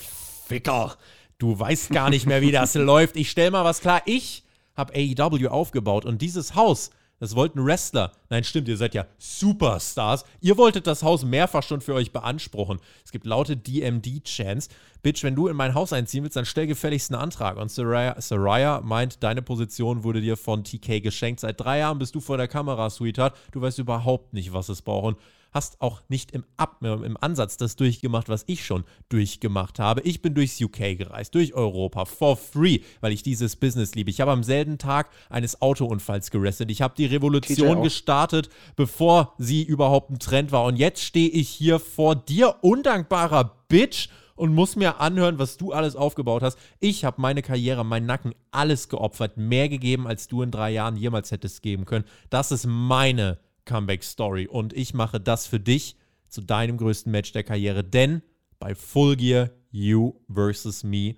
[0.47, 0.95] Ficker,
[1.38, 3.17] du weißt gar nicht mehr, wie das läuft.
[3.17, 6.89] Ich stell mal was klar, ich habe AEW aufgebaut und dieses Haus
[7.20, 8.14] das wollten Wrestler.
[8.30, 10.24] Nein, stimmt, ihr seid ja Superstars.
[10.40, 12.80] Ihr wolltet das Haus mehrfach schon für euch beanspruchen.
[13.04, 14.70] Es gibt laute DMD-Chants.
[15.02, 17.58] Bitch, wenn du in mein Haus einziehen willst, dann stell gefälligst einen Antrag.
[17.58, 21.42] Und Saraya, Saraya meint, deine Position wurde dir von TK geschenkt.
[21.42, 23.36] Seit drei Jahren bist du vor der Kamera, Sweetheart.
[23.52, 25.18] Du weißt überhaupt nicht, was es braucht.
[25.52, 30.02] Hast auch nicht im, Ab im Ansatz das durchgemacht, was ich schon durchgemacht habe.
[30.02, 34.10] Ich bin durchs UK gereist, durch Europa, for free, weil ich dieses Business liebe.
[34.10, 36.72] Ich habe am selben Tag eines Autounfalls gerestet.
[36.72, 40.66] Ich habe die Revolution gestartet, bevor sie überhaupt ein Trend war.
[40.66, 44.10] Und jetzt stehe ich hier vor dir, undankbarer Bitch,
[44.40, 46.58] und muss mir anhören, was du alles aufgebaut hast.
[46.80, 50.96] Ich habe meine Karriere, meinen Nacken, alles geopfert, mehr gegeben, als du in drei Jahren
[50.96, 52.06] jemals hättest geben können.
[52.30, 53.38] Das ist meine
[53.70, 55.96] Comeback-Story und ich mache das für dich
[56.28, 58.22] zu deinem größten Match der Karriere, denn
[58.58, 61.16] bei Full Gear, you versus me.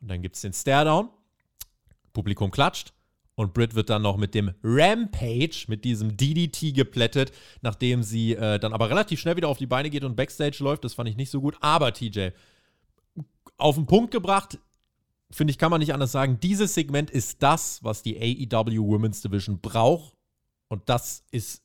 [0.00, 1.08] Und dann gibt es den Stare-Down,
[2.12, 2.92] Publikum klatscht
[3.36, 8.58] und Britt wird dann noch mit dem Rampage, mit diesem DDT geplättet, nachdem sie äh,
[8.58, 10.84] dann aber relativ schnell wieder auf die Beine geht und Backstage läuft.
[10.84, 11.56] Das fand ich nicht so gut.
[11.60, 12.28] Aber TJ,
[13.56, 14.58] auf den Punkt gebracht,
[15.30, 16.38] finde ich, kann man nicht anders sagen.
[16.40, 20.14] Dieses Segment ist das, was die AEW Women's Division braucht.
[20.68, 21.63] Und das ist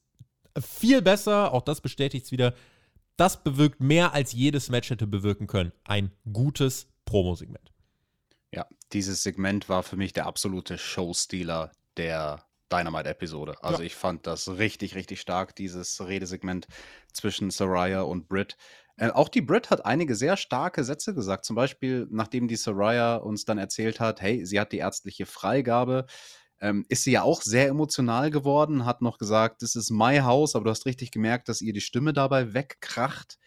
[0.62, 1.54] viel besser.
[1.54, 2.54] Auch das bestätigt es wieder.
[3.18, 5.72] Das bewirkt mehr, als jedes Match hätte bewirken können.
[5.84, 7.72] Ein gutes Promo-Segment.
[8.54, 13.56] Ja, dieses Segment war für mich der absolute Showstealer der Dynamite-Episode.
[13.62, 13.86] Also ja.
[13.86, 16.68] ich fand das richtig, richtig stark, dieses Redesegment
[17.12, 18.58] zwischen Saraya und Britt.
[18.96, 21.46] Äh, auch die Britt hat einige sehr starke Sätze gesagt.
[21.46, 26.06] Zum Beispiel, nachdem die Saraya uns dann erzählt hat, hey, sie hat die ärztliche Freigabe,
[26.62, 30.56] ähm, ist sie ja auch sehr emotional geworden, hat noch gesagt, das ist my house,
[30.56, 33.38] aber du hast richtig gemerkt, dass ihr die Stimme dabei wegkracht.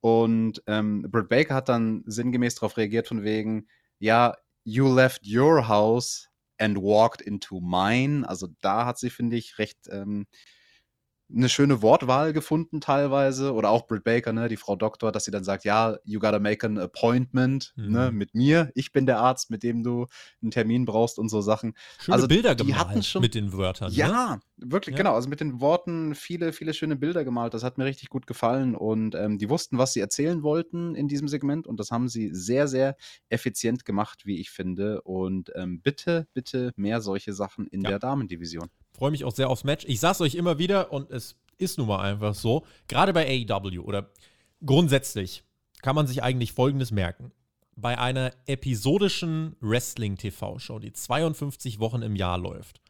[0.00, 5.68] Und ähm, Britt Baker hat dann sinngemäß darauf reagiert, von wegen, ja, You left your
[5.68, 8.28] house and walked into mine.
[8.28, 10.26] Also da hat sie, finde ich, recht ähm,
[11.34, 13.52] eine schöne Wortwahl gefunden teilweise.
[13.52, 16.38] Oder auch Britt Baker, ne, die Frau Doktor, dass sie dann sagt, ja, you gotta
[16.38, 17.92] make an appointment ne, mhm.
[17.92, 18.70] ne, mit mir.
[18.74, 20.06] Ich bin der Arzt, mit dem du
[20.40, 21.74] einen Termin brauchst und so Sachen.
[21.98, 23.90] Schöne also Bilder die gemalt hatten schon, mit den Wörtern.
[23.90, 23.96] Ne?
[23.96, 24.40] Ja, ne?
[24.56, 24.98] wirklich, ja.
[24.98, 25.14] genau.
[25.14, 27.54] Also mit den Worten viele, viele schöne Bilder gemalt.
[27.54, 28.74] Das hat mir richtig gut gefallen.
[28.74, 31.66] Und ähm, die wussten, was sie erzählen wollten in diesem Segment.
[31.66, 32.96] Und das haben sie sehr, sehr
[33.28, 35.02] effizient gemacht, wie ich finde.
[35.02, 37.90] Und ähm, bitte, bitte mehr solche Sachen in ja.
[37.90, 38.68] der Damendivision.
[38.96, 39.84] Freue mich auch sehr aufs Match.
[39.86, 42.64] Ich sag's euch immer wieder und es ist nun mal einfach so.
[42.88, 44.10] Gerade bei AEW oder
[44.64, 45.42] grundsätzlich
[45.82, 47.30] kann man sich eigentlich Folgendes merken.
[47.76, 52.80] Bei einer episodischen Wrestling-TV-Show, die 52 Wochen im Jahr läuft,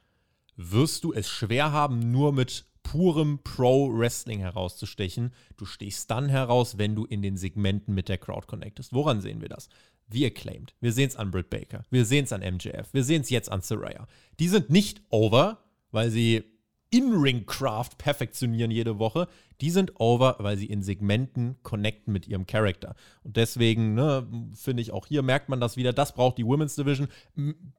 [0.55, 5.33] wirst du es schwer haben, nur mit purem Pro-Wrestling herauszustechen.
[5.57, 8.93] Du stehst dann heraus, wenn du in den Segmenten mit der Crowd connectest.
[8.93, 9.69] Woran sehen wir das?
[10.07, 10.77] Wie acclaimed.
[10.81, 11.83] Wir sehen es an Britt Baker.
[11.91, 12.95] Wir sehen es an MJF.
[12.95, 14.07] Wir sehen es jetzt an Saraya.
[14.39, 15.66] Die sind nicht over,
[15.97, 16.45] weil sie
[16.91, 19.29] In-Ring-Craft perfektionieren jede Woche
[19.61, 22.95] die sind over, weil sie in Segmenten connecten mit ihrem Charakter.
[23.25, 25.93] Und deswegen, ne, finde ich, auch hier merkt man das wieder.
[25.93, 27.09] Das braucht die Women's Division.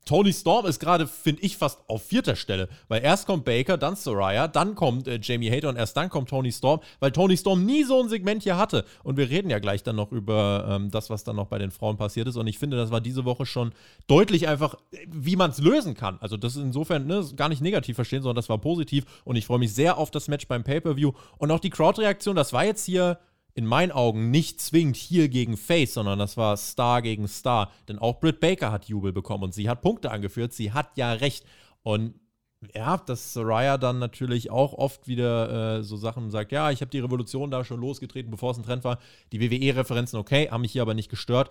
[0.06, 3.96] Tony Storm ist gerade, finde ich, fast auf vierter Stelle, weil erst kommt Baker, dann
[3.96, 7.66] Soraya, dann kommt äh, Jamie Hater und erst dann kommt Tony Storm, weil Tony Storm
[7.66, 8.86] nie so ein Segment hier hatte.
[9.04, 11.72] Und wir reden ja gleich dann noch über ähm, das, was dann noch bei den
[11.72, 12.38] Frauen passiert ist.
[12.38, 13.72] Und ich finde, das war diese Woche schon
[14.08, 14.76] deutlich einfach,
[15.08, 16.18] wie man es lösen kann.
[16.22, 19.06] Also, das ist insofern ne, gar nicht negativ verstehen, sondern das war positiv.
[19.26, 21.12] Und ich freue mich sehr auf das Match beim Pay-Per-View.
[21.38, 23.20] Und auch die die Crowd-Reaktion, das war jetzt hier
[23.54, 27.72] in meinen Augen nicht zwingend hier gegen Face, sondern das war Star gegen Star.
[27.90, 30.54] Denn auch Britt Baker hat Jubel bekommen und sie hat Punkte angeführt.
[30.54, 31.46] Sie hat ja recht.
[31.84, 32.14] Und
[32.74, 36.92] ja, dass Soraya dann natürlich auch oft wieder äh, so Sachen sagt, ja, ich habe
[36.92, 39.00] die Revolution da schon losgetreten, bevor es ein Trend war.
[39.34, 41.50] Die WWE-Referenzen, okay, haben mich hier aber nicht gestört.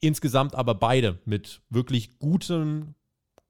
[0.00, 2.94] Insgesamt aber beide mit wirklich gutem,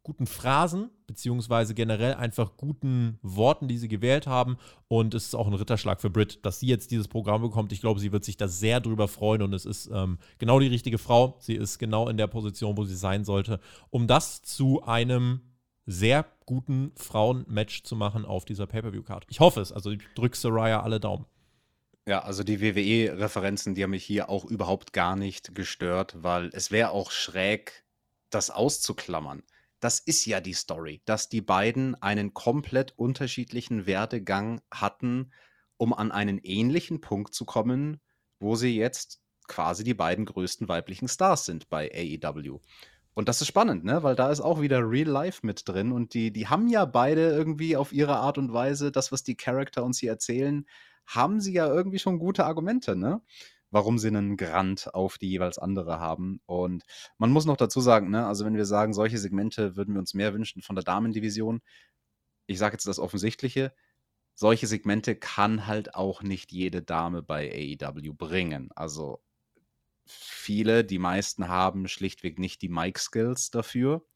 [0.05, 4.59] guten Phrasen, beziehungsweise generell einfach guten Worten, die sie gewählt haben.
[4.87, 7.73] Und es ist auch ein Ritterschlag für Brit, dass sie jetzt dieses Programm bekommt.
[7.73, 10.69] Ich glaube, sie wird sich da sehr drüber freuen und es ist ähm, genau die
[10.69, 11.37] richtige Frau.
[11.41, 15.41] Sie ist genau in der Position, wo sie sein sollte, um das zu einem
[15.87, 19.25] sehr guten Frauen-Match zu machen auf dieser Pay-Per-View-Card.
[19.31, 19.73] Ich hoffe es.
[19.73, 21.25] Also ich drücke Soraya alle Daumen.
[22.07, 26.71] Ja, also die WWE-Referenzen, die haben mich hier auch überhaupt gar nicht gestört, weil es
[26.71, 27.85] wäre auch schräg,
[28.29, 29.43] das auszuklammern
[29.85, 35.31] das ist ja die Story, dass die beiden einen komplett unterschiedlichen Werdegang hatten,
[35.77, 38.01] um an einen ähnlichen Punkt zu kommen,
[38.41, 42.61] wo sie jetzt quasi die beiden größten weiblichen Stars sind bei AEW.
[43.13, 44.03] Und das ist spannend, ne?
[44.03, 47.29] Weil da ist auch wieder Real Life mit drin und die, die haben ja beide
[47.29, 50.67] irgendwie auf ihre Art und Weise, das, was die Charakter uns hier erzählen,
[51.07, 53.21] haben sie ja irgendwie schon gute Argumente, ne?
[53.75, 56.41] Warum sie einen Grant auf die jeweils andere haben.
[56.47, 56.85] Und
[57.19, 60.15] man muss noch dazu sagen, ne, also wenn wir sagen, solche Segmente würden wir uns
[60.15, 61.61] mehr wünschen von der Damendivision,
[62.47, 63.75] ich sage jetzt das Offensichtliche,
[64.35, 68.71] solche Segmente kann halt auch nicht jede Dame bei AEW bringen.
[68.77, 69.21] Also
[70.07, 74.07] viele, die meisten haben schlichtweg nicht die Mic-Skills dafür.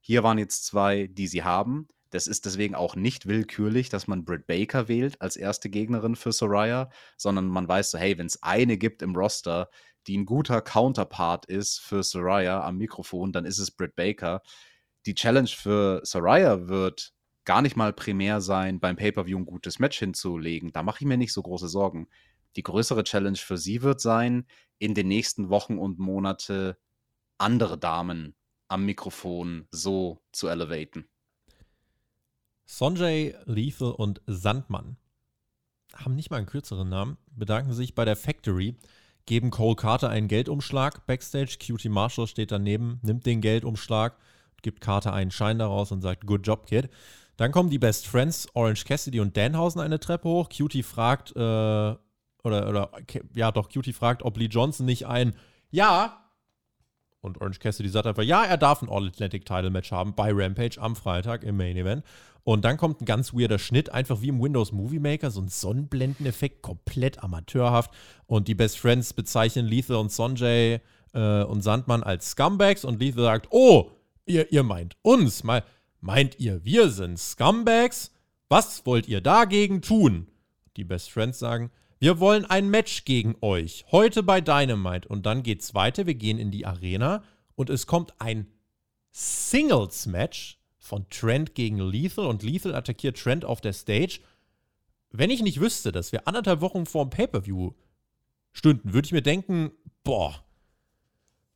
[0.00, 1.88] Hier waren jetzt zwei, die sie haben.
[2.10, 6.32] Das ist deswegen auch nicht willkürlich, dass man Britt Baker wählt als erste Gegnerin für
[6.32, 9.68] Soraya, sondern man weiß so, hey, wenn es eine gibt im Roster,
[10.06, 14.42] die ein guter Counterpart ist für Soraya am Mikrofon, dann ist es Britt Baker.
[15.04, 17.12] Die Challenge für Soraya wird
[17.44, 20.72] gar nicht mal primär sein, beim Pay-Per-View ein gutes Match hinzulegen.
[20.72, 22.08] Da mache ich mir nicht so große Sorgen.
[22.56, 24.46] Die größere Challenge für sie wird sein,
[24.78, 26.78] in den nächsten Wochen und Monate
[27.38, 28.34] andere Damen
[28.68, 31.08] am Mikrofon so zu elevaten.
[32.66, 34.96] Sonjay, Lethal und Sandmann
[35.94, 38.76] haben nicht mal einen kürzeren Namen, bedanken sich bei der Factory,
[39.24, 41.56] geben Cole Carter einen Geldumschlag backstage.
[41.64, 44.16] Cutie Marshall steht daneben, nimmt den Geldumschlag,
[44.62, 46.90] gibt Carter einen Schein daraus und sagt: Good job, Kid.
[47.36, 50.48] Dann kommen die Best Friends, Orange Cassidy und Danhausen eine Treppe hoch.
[50.48, 51.98] Cutie fragt, äh, oder,
[52.44, 52.90] oder,
[53.34, 55.34] ja, doch, Cutie fragt, ob Lee Johnson nicht ein
[55.70, 56.22] Ja.
[57.20, 61.42] Und Orange Cassidy sagt einfach, ja, er darf ein All-Atlantic-Title-Match haben bei Rampage am Freitag
[61.42, 62.04] im Main Event.
[62.46, 65.48] Und dann kommt ein ganz weirder Schnitt, einfach wie im Windows Movie Maker, so ein
[65.48, 67.90] Sonnenblendeneffekt, komplett amateurhaft.
[68.26, 70.80] Und die Best Friends bezeichnen Lethal und Sonjay
[71.12, 72.84] äh, und Sandmann als Scumbags.
[72.84, 73.90] Und Lethal sagt, oh,
[74.26, 75.42] ihr, ihr meint uns.
[75.42, 75.64] Mal,
[76.00, 78.12] meint ihr, wir sind Scumbags?
[78.48, 80.28] Was wollt ihr dagegen tun?
[80.76, 83.86] Die Best Friends sagen, wir wollen ein Match gegen euch.
[83.90, 85.08] Heute bei Dynamite.
[85.08, 86.06] Und dann geht's weiter.
[86.06, 87.24] Wir gehen in die Arena
[87.56, 88.46] und es kommt ein
[89.10, 90.55] Singles-Match
[90.86, 94.20] von Trent gegen Lethal und Lethal attackiert Trent auf der Stage.
[95.10, 97.72] Wenn ich nicht wüsste, dass wir anderthalb Wochen vor dem Pay-Per-View
[98.52, 99.72] stünden, würde ich mir denken,
[100.04, 100.42] boah,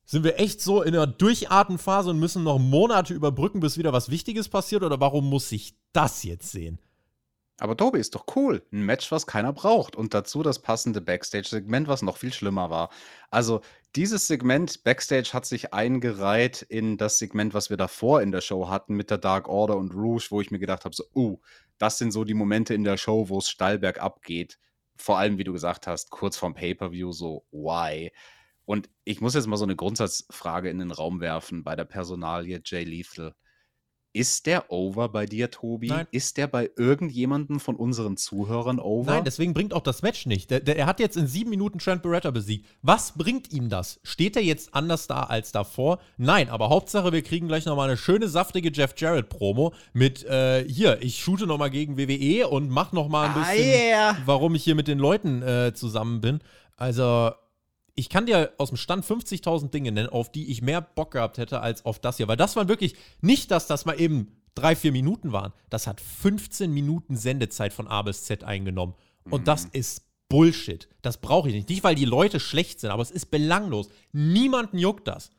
[0.04, 4.10] sind wir echt so in einer Durchatmenphase und müssen noch Monate überbrücken, bis wieder was
[4.10, 4.82] Wichtiges passiert?
[4.82, 6.80] Oder warum muss ich das jetzt sehen?
[7.60, 8.62] Aber Tobi ist doch cool.
[8.72, 9.94] Ein Match, was keiner braucht.
[9.94, 12.88] Und dazu das passende Backstage-Segment, was noch viel schlimmer war.
[13.30, 13.60] Also,
[13.94, 18.70] dieses Segment Backstage hat sich eingereiht in das Segment, was wir davor in der Show
[18.70, 21.38] hatten mit der Dark Order und Rouge, wo ich mir gedacht habe: so, uh,
[21.76, 24.58] das sind so die Momente in der Show, wo es steil bergab geht.
[24.96, 28.10] Vor allem, wie du gesagt hast, kurz vorm Pay-Per-View, so, why?
[28.64, 32.62] Und ich muss jetzt mal so eine Grundsatzfrage in den Raum werfen bei der Personalie
[32.64, 33.34] Jay Lethal.
[34.12, 35.86] Ist der over bei dir, Tobi?
[35.86, 36.06] Nein.
[36.10, 39.12] Ist der bei irgendjemandem von unseren Zuhörern over?
[39.12, 40.50] Nein, deswegen bringt auch das Match nicht.
[40.50, 42.66] Der, der, er hat jetzt in sieben Minuten Trent Beretta besiegt.
[42.82, 44.00] Was bringt ihm das?
[44.02, 46.00] Steht er jetzt anders da als davor?
[46.16, 51.00] Nein, aber Hauptsache, wir kriegen gleich nochmal eine schöne, saftige Jeff Jarrett-Promo mit, äh, hier,
[51.02, 54.16] ich shoote nochmal gegen WWE und mach nochmal ein Ah, bisschen, yeah.
[54.24, 56.40] warum ich hier mit den Leuten äh, zusammen bin.
[56.76, 57.30] Also,
[57.94, 61.38] ich kann dir aus dem Stand 50.000 Dinge nennen, auf die ich mehr Bock gehabt
[61.38, 62.28] hätte als auf das hier.
[62.28, 65.52] Weil das waren wirklich nicht, dass das mal eben drei, vier Minuten waren.
[65.68, 68.94] Das hat 15 Minuten Sendezeit von A bis Z eingenommen.
[69.28, 70.88] Und das ist Bullshit.
[71.02, 71.68] Das brauche ich nicht.
[71.68, 73.88] Nicht, weil die Leute schlecht sind, aber es ist belanglos.
[74.12, 75.30] Niemanden juckt das.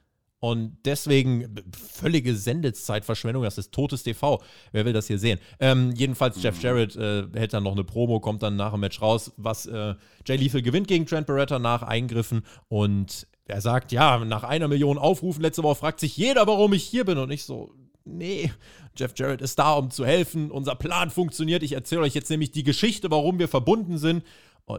[0.42, 4.42] Und deswegen völlige Sendezeitverschwendung, das ist totes TV.
[4.72, 5.38] Wer will das hier sehen?
[5.60, 9.00] Ähm, jedenfalls, Jeff Jarrett äh, hält dann noch eine Promo, kommt dann nach dem Match
[9.04, 9.94] raus, was äh,
[10.26, 12.42] Jay Lethal gewinnt gegen Trent Beretta nach Eingriffen.
[12.70, 16.86] Und er sagt, ja, nach einer Million Aufrufen letzte Woche fragt sich jeder, warum ich
[16.86, 17.20] hier bin.
[17.20, 18.52] Und ich so, nee,
[18.98, 22.50] Jeff Jarrett ist da, um zu helfen, unser Plan funktioniert, ich erzähle euch jetzt nämlich
[22.50, 24.24] die Geschichte, warum wir verbunden sind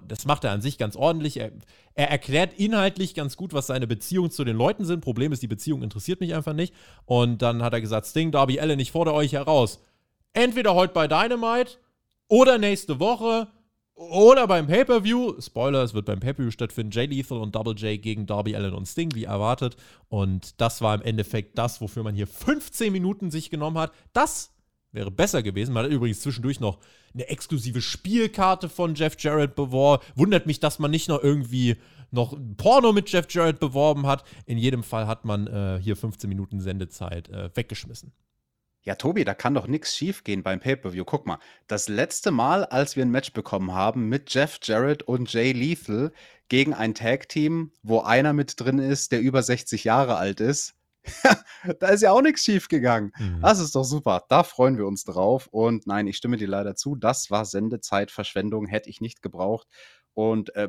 [0.00, 1.37] das macht er an sich ganz ordentlich.
[1.38, 1.52] Er,
[1.94, 5.00] er erklärt inhaltlich ganz gut, was seine Beziehungen zu den Leuten sind.
[5.00, 6.74] Problem ist, die Beziehung interessiert mich einfach nicht.
[7.05, 9.81] Und dann hat er gesagt: Sting, Darby Allen, ich fordere euch heraus.
[10.33, 11.78] Entweder heute bei Dynamite
[12.28, 13.48] oder nächste Woche
[13.94, 15.40] oder beim Pay-Per-View.
[15.40, 16.92] Spoiler, es wird beim Pay-Per-View stattfinden.
[16.92, 19.76] Jay Lethal und Double J gegen Darby Allen und Sting, wie erwartet.
[20.09, 23.92] Und das war im Endeffekt das, wofür man hier 15 Minuten sich genommen hat.
[24.12, 24.52] Das
[24.92, 25.72] wäre besser gewesen.
[25.72, 26.78] Man hat übrigens zwischendurch noch
[27.14, 30.05] eine exklusive Spielkarte von Jeff Jarrett beworben.
[30.14, 31.76] Wundert mich, dass man nicht noch irgendwie
[32.11, 34.24] noch Porno mit Jeff Jarrett beworben hat.
[34.46, 38.12] In jedem Fall hat man äh, hier 15 Minuten Sendezeit äh, weggeschmissen.
[38.85, 41.05] Ja, Tobi, da kann doch nichts schiefgehen beim Pay-Per-View.
[41.05, 45.33] Guck mal, das letzte Mal, als wir ein Match bekommen haben mit Jeff Jarrett und
[45.33, 46.12] Jay Lethal
[46.48, 50.74] gegen ein Tag-Team, wo einer mit drin ist, der über 60 Jahre alt ist,
[51.81, 53.12] da ist ja auch nichts schiefgegangen.
[53.19, 53.41] Mhm.
[53.41, 54.25] Das ist doch super.
[54.29, 55.49] Da freuen wir uns drauf.
[55.49, 56.97] Und nein, ich stimme dir leider zu.
[56.97, 59.67] Das war Sendezeitverschwendung, hätte ich nicht gebraucht.
[60.15, 60.69] Und äh,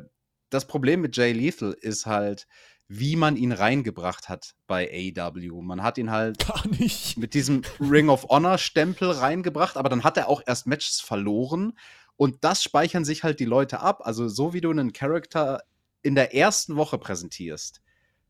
[0.50, 2.46] das Problem mit Jay Lethal ist halt,
[2.88, 5.62] wie man ihn reingebracht hat bei AEW.
[5.62, 7.16] Man hat ihn halt Gar nicht.
[7.16, 11.72] mit diesem Ring of Honor Stempel reingebracht, aber dann hat er auch erst Matches verloren
[12.16, 14.02] und das speichern sich halt die Leute ab.
[14.04, 15.62] Also so wie du einen Charakter
[16.02, 17.80] in der ersten Woche präsentierst,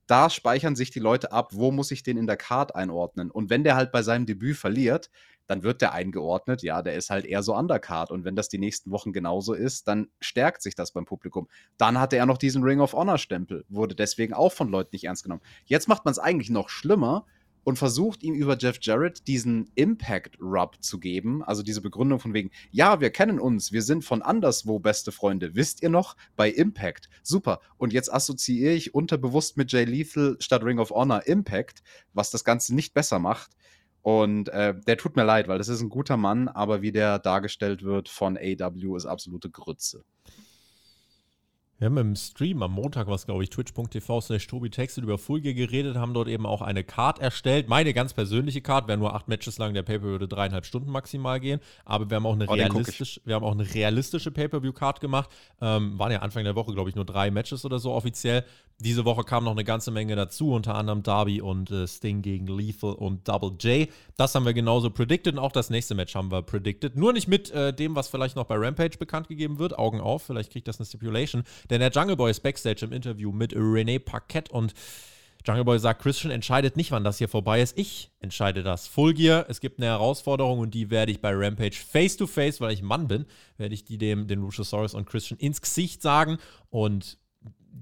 [0.07, 3.31] da speichern sich die Leute ab, wo muss ich den in der Card einordnen.
[3.31, 5.11] Und wenn der halt bei seinem Debüt verliert,
[5.47, 8.11] dann wird der eingeordnet, ja, der ist halt eher so Undercard.
[8.11, 11.49] Und wenn das die nächsten Wochen genauso ist, dann stärkt sich das beim Publikum.
[11.77, 15.05] Dann hatte er noch diesen Ring of Honor Stempel, wurde deswegen auch von Leuten nicht
[15.05, 15.43] ernst genommen.
[15.65, 17.27] Jetzt macht man es eigentlich noch schlimmer
[17.65, 22.51] und versucht ihm über Jeff Jarrett diesen Impact-Rub zu geben, also diese Begründung von wegen,
[22.71, 26.17] ja, wir kennen uns, wir sind von anderswo beste Freunde, wisst ihr noch?
[26.37, 27.09] Bei Impact.
[27.23, 27.61] Super.
[27.77, 32.45] Und jetzt assoziiere ich unterbewusst mit Jay Lethal statt Ring of Honor Impact, was das
[32.45, 33.51] Ganze nicht besser macht.
[34.03, 37.19] Und äh, der tut mir leid, weil das ist ein guter Mann, aber wie der
[37.19, 40.05] dargestellt wird von AW ist absolute Grütze.
[41.85, 45.43] Wir haben im Stream am Montag was, glaube ich, twitch.tv slash Tobi Texel über Full
[45.43, 47.69] Gear geredet, haben dort eben auch eine Card erstellt.
[47.69, 51.41] Meine ganz persönliche Card, wäre nur acht Matches lang, der Paper würde dreieinhalb Stunden maximal
[51.41, 51.61] gehen.
[51.85, 55.29] Aber wir haben auch eine, oh, realistisch, wir haben auch eine realistische Pay-Per-View-Card gemacht.
[55.61, 58.47] Ähm, waren ja Anfang der Woche, glaube ich, nur drei Matches oder so offiziell.
[58.81, 62.47] Diese Woche kam noch eine ganze Menge dazu, unter anderem Darby und äh, Sting gegen
[62.49, 63.89] Lethal und Double J.
[64.17, 66.97] Das haben wir genauso predicted und auch das nächste Match haben wir predicted.
[66.97, 69.79] Nur nicht mit äh, dem, was vielleicht noch bei Rampage bekannt gegeben wird.
[69.79, 71.45] Augen auf, vielleicht kriegt das eine Stipulation.
[71.75, 74.75] Denn der Jungle Boy ist Backstage im Interview mit René Paquette und
[75.45, 77.77] Jungle Boy sagt, Christian entscheidet nicht, wann das hier vorbei ist.
[77.77, 78.87] Ich entscheide das.
[78.87, 82.61] Full Gear, es gibt eine Herausforderung und die werde ich bei Rampage face to face,
[82.61, 86.39] weil ich Mann bin, werde ich die dem, den Luchasaurus und Christian ins Gesicht sagen.
[86.71, 87.19] Und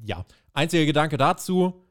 [0.02, 0.24] ja,
[0.54, 1.84] einziger Gedanke dazu.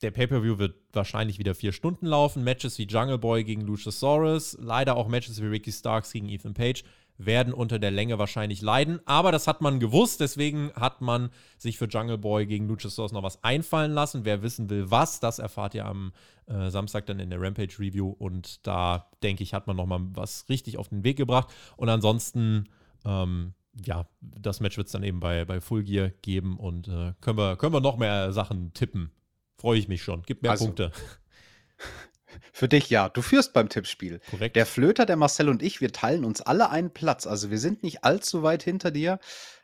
[0.00, 2.44] Der Pay-Per-View wird wahrscheinlich wieder vier Stunden laufen.
[2.44, 6.84] Matches wie Jungle Boy gegen Luchasaurus, leider auch Matches wie Ricky Starks gegen Ethan Page
[7.16, 9.00] werden unter der Länge wahrscheinlich leiden.
[9.04, 13.22] Aber das hat man gewusst, deswegen hat man sich für Jungle Boy gegen Luchasaurus noch
[13.22, 14.24] was einfallen lassen.
[14.24, 16.12] Wer wissen will, was, das erfahrt ihr am
[16.46, 18.10] äh, Samstag dann in der Rampage Review.
[18.10, 21.48] Und da denke ich, hat man noch mal was richtig auf den Weg gebracht.
[21.76, 22.68] Und ansonsten,
[23.04, 23.54] ähm,
[23.84, 27.38] ja, das Match wird es dann eben bei, bei Full Gear geben und äh, können,
[27.38, 29.10] wir, können wir noch mehr Sachen tippen.
[29.56, 30.22] Freue ich mich schon.
[30.22, 30.92] Gibt mehr also, Punkte.
[32.52, 33.08] Für dich ja.
[33.08, 34.20] Du führst beim Tippspiel.
[34.30, 34.56] Korrekt.
[34.56, 37.26] Der Flöter, der Marcel und ich, wir teilen uns alle einen Platz.
[37.26, 39.18] Also wir sind nicht allzu weit hinter dir.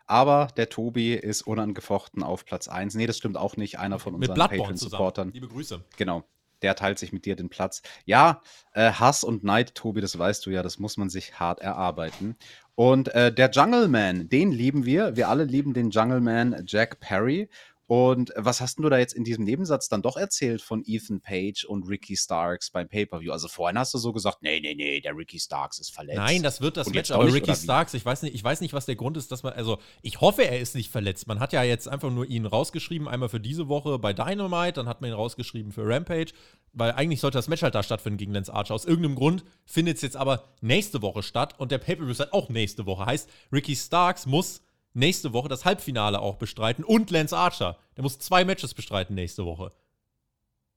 [0.06, 2.94] Aber der Tobi ist unangefochten auf Platz 1.
[2.94, 3.78] Nee, das stimmt auch nicht.
[3.78, 5.30] Einer von unseren Patreon-Supportern.
[5.32, 5.84] Liebe Grüße.
[5.96, 6.24] Genau.
[6.62, 7.80] Der teilt sich mit dir den Platz.
[8.04, 8.42] Ja,
[8.72, 12.36] äh, Hass und Neid, Tobi, das weißt du ja, das muss man sich hart erarbeiten.
[12.74, 15.14] Und äh, der Jungle Man, den lieben wir.
[15.14, 17.48] Wir alle lieben den Jungle Man Jack Perry.
[17.90, 21.64] Und was hast du da jetzt in diesem Nebensatz dann doch erzählt von Ethan Page
[21.64, 23.32] und Ricky Starks beim Pay-Per-View?
[23.32, 26.16] Also vorhin hast du so gesagt, nee, nee, nee, der Ricky Starks ist verletzt.
[26.16, 28.60] Nein, das wird das und Match, aber nicht, Ricky Starks, ich weiß, nicht, ich weiß
[28.60, 31.26] nicht, was der Grund ist, dass man, also ich hoffe, er ist nicht verletzt.
[31.26, 34.86] Man hat ja jetzt einfach nur ihn rausgeschrieben, einmal für diese Woche bei Dynamite, dann
[34.86, 36.30] hat man ihn rausgeschrieben für Rampage,
[36.72, 38.74] weil eigentlich sollte das Match halt da stattfinden gegen Lance Archer.
[38.74, 42.34] Aus irgendeinem Grund findet es jetzt aber nächste Woche statt und der Pay-Per-View ist halt
[42.34, 43.06] auch nächste Woche.
[43.06, 44.62] Heißt, Ricky Starks muss
[44.92, 47.78] nächste Woche das Halbfinale auch bestreiten und Lance Archer.
[47.96, 49.72] Der muss zwei Matches bestreiten nächste Woche.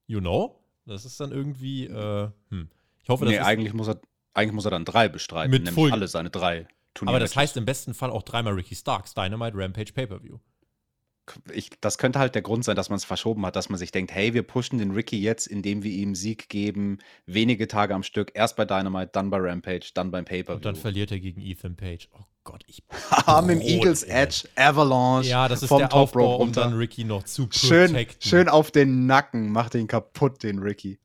[0.07, 0.59] You know?
[0.85, 2.69] Das ist dann irgendwie, äh, hm.
[3.01, 3.99] Ich hoffe, nee, eigentlich muss er,
[4.33, 7.15] eigentlich muss er dann drei bestreiten, mit nämlich alle seine drei Turniere.
[7.15, 10.39] Aber das heißt im besten Fall auch dreimal Ricky Starks, Dynamite, Rampage, Pay-Per-View
[11.51, 13.91] ich, das könnte halt der Grund sein, dass man es verschoben hat, dass man sich
[13.91, 18.03] denkt, hey, wir pushen den Ricky jetzt, indem wir ihm Sieg geben, wenige Tage am
[18.03, 20.55] Stück, erst bei Dynamite, dann bei Rampage, dann beim Pay-Per-View.
[20.55, 22.09] Und dann verliert er gegen Ethan Page.
[22.13, 22.83] Oh Gott, ich
[23.43, 27.03] Mit dem Eagles Edge, Avalanche Ja, das ist vom der Top Aufbau, um dann Ricky
[27.05, 27.95] noch zu protecten.
[27.95, 30.99] Schön, schön auf den Nacken, macht ihn kaputt, den Ricky.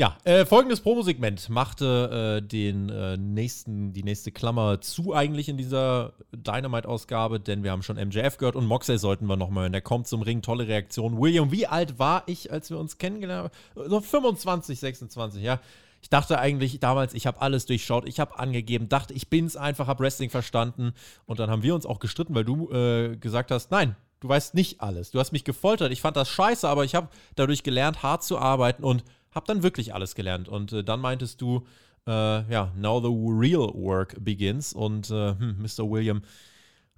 [0.00, 5.58] Ja, äh, folgendes Promosegment machte äh, den äh, nächsten, die nächste Klammer zu eigentlich in
[5.58, 9.72] dieser Dynamite-Ausgabe, denn wir haben schon MJF gehört und Moxley sollten wir nochmal hören.
[9.72, 11.20] Der kommt zum Ring, tolle Reaktion.
[11.20, 13.90] William, wie alt war ich, als wir uns kennengelernt haben?
[13.90, 15.60] So 25, 26, ja.
[16.00, 19.86] Ich dachte eigentlich damals, ich habe alles durchschaut, ich habe angegeben, dachte, ich bin's einfach,
[19.86, 20.94] habe Wrestling verstanden
[21.26, 24.54] und dann haben wir uns auch gestritten, weil du äh, gesagt hast, nein, du weißt
[24.54, 25.10] nicht alles.
[25.10, 28.38] Du hast mich gefoltert, ich fand das scheiße, aber ich habe dadurch gelernt, hart zu
[28.38, 30.48] arbeiten und habe dann wirklich alles gelernt.
[30.48, 31.66] Und äh, dann meintest du,
[32.06, 34.72] äh, ja, now the real work begins.
[34.72, 35.90] Und äh, hm, Mr.
[35.90, 36.22] William,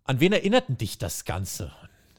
[0.05, 1.73] an wen erinnerten dich das Ganze?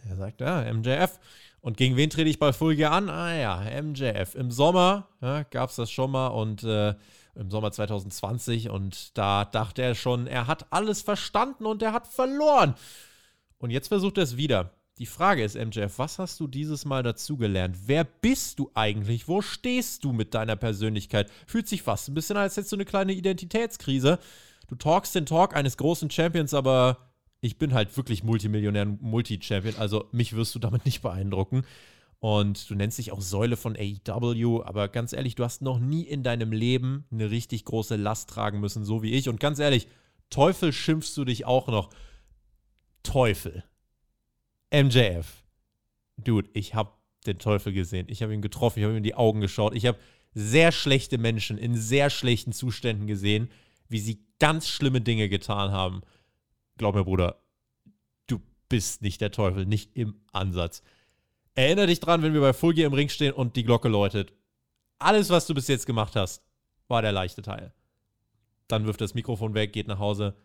[0.07, 1.19] Er sagt, ja, MJF.
[1.61, 3.09] Und gegen wen trete ich bei Fulge an?
[3.09, 4.35] Ah ja, MJF.
[4.35, 6.93] Im Sommer ja, gab es das schon mal und äh,
[7.35, 12.07] im Sommer 2020 und da dachte er schon, er hat alles verstanden und er hat
[12.07, 12.75] verloren.
[13.57, 14.71] Und jetzt versucht er es wieder.
[15.03, 17.75] Die Frage ist, MJF, was hast du dieses Mal dazugelernt?
[17.87, 19.27] Wer bist du eigentlich?
[19.27, 21.29] Wo stehst du mit deiner Persönlichkeit?
[21.45, 24.17] Fühlt sich fast ein bisschen an, als hättest du eine kleine Identitätskrise.
[24.69, 27.09] Du talkst den Talk eines großen Champions, aber
[27.41, 31.65] ich bin halt wirklich Multimillionär, Multi-Champion, also mich wirst du damit nicht beeindrucken.
[32.19, 36.03] Und du nennst dich auch Säule von AEW, aber ganz ehrlich, du hast noch nie
[36.03, 39.27] in deinem Leben eine richtig große Last tragen müssen, so wie ich.
[39.27, 39.89] Und ganz ehrlich,
[40.29, 41.89] Teufel schimpfst du dich auch noch.
[43.03, 43.65] Teufel.
[44.73, 45.43] MJF.
[46.17, 46.91] Dude, ich habe
[47.25, 48.07] den Teufel gesehen.
[48.09, 49.75] Ich habe ihn getroffen, ich habe ihm in die Augen geschaut.
[49.75, 49.99] Ich habe
[50.33, 53.49] sehr schlechte Menschen in sehr schlechten Zuständen gesehen,
[53.87, 56.01] wie sie ganz schlimme Dinge getan haben.
[56.77, 57.37] Glaub mir, Bruder,
[58.27, 60.81] du bist nicht der Teufel, nicht im Ansatz.
[61.55, 64.33] Erinner dich dran, wenn wir bei Full Gear im Ring stehen und die Glocke läutet.
[64.97, 66.43] Alles, was du bis jetzt gemacht hast,
[66.87, 67.73] war der leichte Teil.
[68.67, 70.35] Dann wirft das Mikrofon weg, geht nach Hause.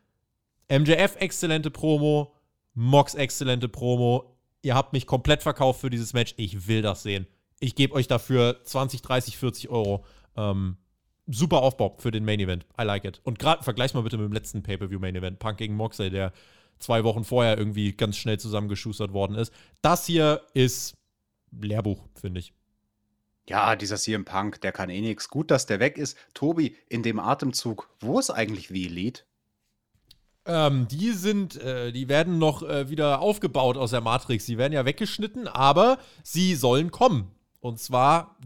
[0.70, 2.34] MJF, exzellente Promo.
[2.78, 4.36] Mox exzellente Promo.
[4.62, 6.34] Ihr habt mich komplett verkauft für dieses Match.
[6.36, 7.26] Ich will das sehen.
[7.58, 10.04] Ich gebe euch dafür 20, 30, 40 Euro.
[10.36, 10.76] Ähm,
[11.26, 12.66] super Aufbau für den Main Event.
[12.80, 13.20] I like it.
[13.24, 15.40] Und gerade vergleich mal bitte mit dem letzten Pay-Per-View Main Event.
[15.40, 16.32] Punk gegen Moxley, der
[16.78, 19.52] zwei Wochen vorher irgendwie ganz schnell zusammengeschustert worden ist.
[19.82, 20.94] Das hier ist
[21.50, 22.52] Lehrbuch, finde ich.
[23.48, 25.30] Ja, dieser CM Punk, der kann eh nichts.
[25.30, 26.16] Gut, dass der weg ist.
[26.32, 29.22] Tobi, in dem Atemzug, wo ist eigentlich The Elite?
[30.48, 34.46] Ähm, die sind, äh, die werden noch äh, wieder aufgebaut aus der Matrix.
[34.46, 37.30] Die werden ja weggeschnitten, aber sie sollen kommen.
[37.60, 38.36] Und zwar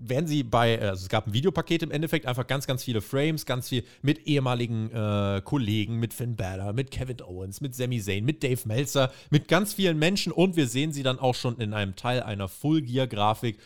[0.00, 3.46] werden sie bei, also es gab ein Videopaket im Endeffekt, einfach ganz, ganz viele Frames,
[3.46, 8.24] ganz viel mit ehemaligen äh, Kollegen, mit Finn Balor, mit Kevin Owens, mit Sami Zayn,
[8.24, 11.74] mit Dave Meltzer, mit ganz vielen Menschen und wir sehen sie dann auch schon in
[11.74, 13.58] einem Teil einer Full Gear Grafik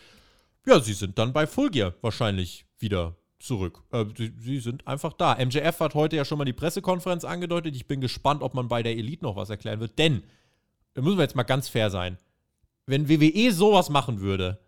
[0.65, 3.83] ja, sie sind dann bei Full Gear wahrscheinlich wieder zurück.
[3.91, 5.35] Äh, sie, sie, sind einfach da.
[5.35, 7.75] MJF hat heute ja schon mal die Pressekonferenz angedeutet.
[7.75, 9.99] Ich bin gespannt, ob man bei der Elite noch was erklären wird.
[9.99, 10.23] Denn,
[10.93, 12.17] da müssen wir jetzt mal ganz fair sein.
[12.85, 14.59] Wenn WWE sowas machen würde,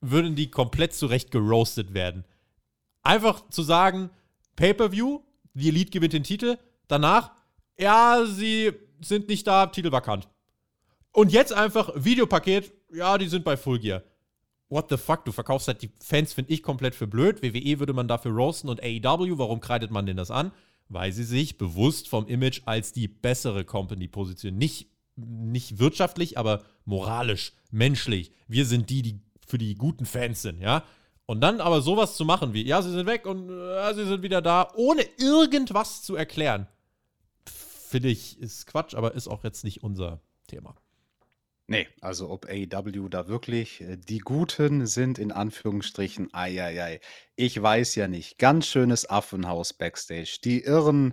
[0.00, 2.24] würden die komplett zurecht geroastet werden.
[3.02, 4.10] Einfach zu sagen,
[4.56, 5.20] Pay-Per-View,
[5.54, 6.58] die Elite gewinnt den Titel,
[6.88, 7.32] danach,
[7.78, 10.28] ja, sie sind nicht da, Titel vakant.
[11.12, 14.02] Und jetzt einfach Videopaket, ja, die sind bei Full Gear
[14.68, 17.42] what the fuck, du verkaufst halt die Fans, finde ich, komplett für blöd.
[17.42, 20.52] WWE würde man dafür roasten und AEW, warum kreidet man denn das an?
[20.88, 24.58] Weil sie sich bewusst vom Image als die bessere Company positionieren.
[24.58, 28.32] Nicht, nicht wirtschaftlich, aber moralisch, menschlich.
[28.46, 30.84] Wir sind die, die für die guten Fans sind, ja?
[31.26, 34.22] Und dann aber sowas zu machen wie, ja, sie sind weg und ja, sie sind
[34.22, 36.66] wieder da, ohne irgendwas zu erklären,
[37.44, 40.74] finde ich, ist Quatsch, aber ist auch jetzt nicht unser Thema.
[41.70, 46.98] Nee, also ob AEW da wirklich äh, die Guten sind, in Anführungsstrichen, ei,
[47.36, 48.38] Ich weiß ja nicht.
[48.38, 50.38] Ganz schönes Affenhaus Backstage.
[50.42, 51.12] Die Irren,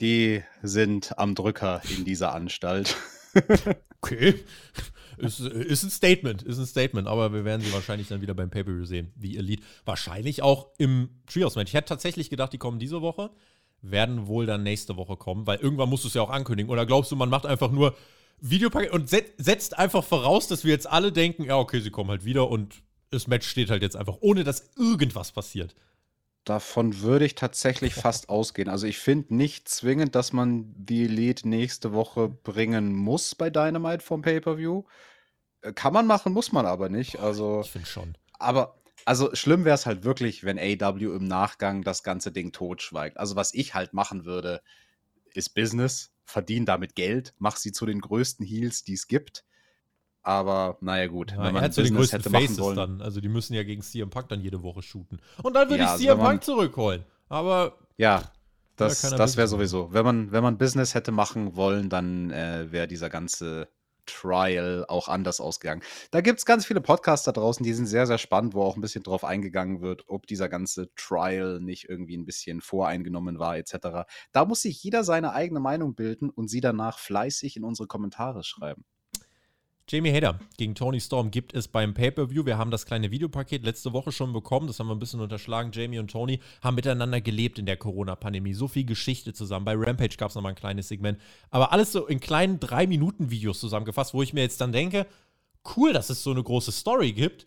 [0.00, 2.94] die sind am Drücker in dieser Anstalt.
[4.02, 4.34] okay.
[5.16, 8.50] Ist, ist ein Statement, ist ein Statement, aber wir werden sie wahrscheinlich dann wieder beim
[8.50, 9.62] Pay-Per-View sehen, die Elite.
[9.86, 11.70] Wahrscheinlich auch im Trios-Match.
[11.70, 13.30] Ich hätte tatsächlich gedacht, die kommen diese Woche,
[13.80, 16.70] werden wohl dann nächste Woche kommen, weil irgendwann musst du es ja auch ankündigen.
[16.70, 17.96] Oder glaubst du, man macht einfach nur,
[18.50, 22.24] Videopaket und setzt einfach voraus, dass wir jetzt alle denken, ja, okay, sie kommen halt
[22.24, 25.74] wieder und das Match steht halt jetzt einfach, ohne dass irgendwas passiert.
[26.44, 28.68] Davon würde ich tatsächlich fast ausgehen.
[28.68, 34.04] Also ich finde nicht zwingend, dass man die Elite nächste Woche bringen muss bei Dynamite
[34.04, 34.84] vom Pay-Per-View.
[35.62, 37.18] Äh, kann man machen, muss man aber nicht.
[37.18, 38.14] Also, ich finde schon.
[38.38, 43.16] Aber also schlimm wäre es halt wirklich, wenn AW im Nachgang das ganze Ding totschweigt.
[43.16, 44.60] Also was ich halt machen würde,
[45.32, 49.44] ist Business verdiene damit Geld, mach sie zu den größten Heels, die es gibt.
[50.22, 51.32] Aber naja, gut.
[51.32, 52.76] Ja, wenn man zu den größten hätte Faces wollen.
[52.76, 53.02] dann.
[53.02, 55.20] Also die müssen ja gegen CM Punk dann jede Woche shooten.
[55.42, 57.04] Und dann würde ja, ich CM also Punk zurückholen.
[57.28, 57.78] Aber.
[57.98, 58.32] Ja,
[58.76, 59.92] das, das wäre sowieso.
[59.92, 63.68] Wenn man, wenn man Business hätte machen wollen, dann äh, wäre dieser ganze
[64.06, 65.82] Trial auch anders ausgegangen.
[66.10, 68.76] Da gibt es ganz viele Podcasts da draußen, die sind sehr, sehr spannend, wo auch
[68.76, 73.56] ein bisschen drauf eingegangen wird, ob dieser ganze Trial nicht irgendwie ein bisschen voreingenommen war,
[73.56, 74.06] etc.
[74.32, 78.44] Da muss sich jeder seine eigene Meinung bilden und sie danach fleißig in unsere Kommentare
[78.44, 78.84] schreiben.
[79.86, 82.46] Jamie Hader gegen Tony Storm gibt es beim Pay-Per-View.
[82.46, 84.66] Wir haben das kleine Videopaket letzte Woche schon bekommen.
[84.66, 85.72] Das haben wir ein bisschen unterschlagen.
[85.74, 88.54] Jamie und Tony haben miteinander gelebt in der Corona-Pandemie.
[88.54, 89.66] So viel Geschichte zusammen.
[89.66, 91.20] Bei Rampage gab es nochmal ein kleines Segment.
[91.50, 95.06] Aber alles so in kleinen 3-Minuten-Videos zusammengefasst, wo ich mir jetzt dann denke,
[95.76, 97.46] cool, dass es so eine große Story gibt.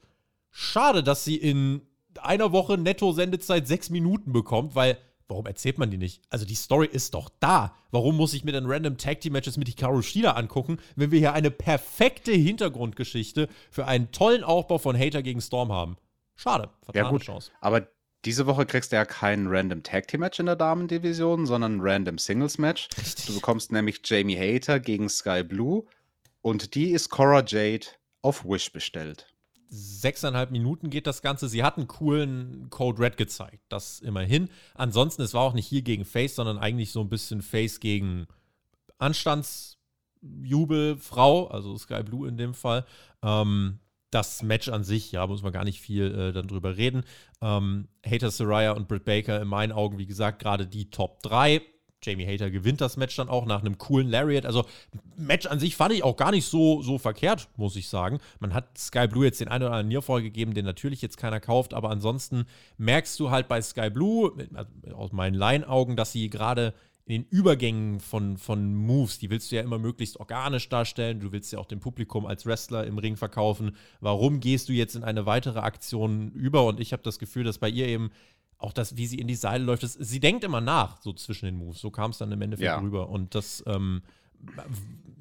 [0.51, 1.81] Schade, dass sie in
[2.21, 6.21] einer Woche Netto-Sendezeit 6 Minuten bekommt, weil warum erzählt man die nicht?
[6.29, 7.75] Also die Story ist doch da.
[7.91, 11.19] Warum muss ich mir dann random Tag Team Matches mit Hikaru Shida angucken, wenn wir
[11.19, 15.97] hier eine perfekte Hintergrundgeschichte für einen tollen Aufbau von Hater gegen Storm haben?
[16.35, 17.51] Schade, vertane ja, gut, Chance.
[17.61, 17.87] Aber
[18.25, 21.81] diese Woche kriegst du ja kein random Tag Team Match in der Damendivision, sondern ein
[21.81, 22.89] random Singles Match.
[22.97, 23.25] Richtig.
[23.25, 25.85] Du bekommst nämlich Jamie Hater gegen Sky Blue
[26.41, 27.87] und die ist Cora Jade
[28.21, 29.27] auf Wish bestellt
[29.69, 31.49] sechseinhalb Minuten geht das Ganze.
[31.49, 34.49] Sie hat einen coolen Code Red gezeigt, das immerhin.
[34.75, 38.27] Ansonsten, es war auch nicht hier gegen Face, sondern eigentlich so ein bisschen Face gegen
[38.97, 42.85] Anstandsjubelfrau, also Sky Blue in dem Fall.
[43.21, 47.03] Ähm, das Match an sich, ja, muss man gar nicht viel äh, dann drüber reden.
[47.41, 51.61] Ähm, Hater Soraya und Britt Baker in meinen Augen, wie gesagt, gerade die Top 3.
[52.03, 54.45] Jamie Hater gewinnt das Match dann auch nach einem coolen Lariat.
[54.45, 54.65] Also,
[55.15, 58.19] Match an sich fand ich auch gar nicht so, so verkehrt, muss ich sagen.
[58.39, 61.39] Man hat Sky Blue jetzt den einen oder anderen Nearfall gegeben, den natürlich jetzt keiner
[61.39, 62.45] kauft, aber ansonsten
[62.77, 66.73] merkst du halt bei Sky Blue, also aus meinen Laienaugen, dass sie gerade
[67.07, 71.21] in den Übergängen von, von Moves, die willst du ja immer möglichst organisch darstellen.
[71.21, 73.77] Du willst ja auch dem Publikum als Wrestler im Ring verkaufen.
[74.01, 76.65] Warum gehst du jetzt in eine weitere Aktion über?
[76.65, 78.11] Und ich habe das Gefühl, dass bei ihr eben
[78.57, 81.45] auch das, wie sie in die Seile läuft, das, sie denkt immer nach, so zwischen
[81.45, 81.79] den Moves.
[81.79, 82.79] So kam es dann im Endeffekt ja.
[82.79, 83.09] rüber.
[83.09, 84.01] Und das ähm,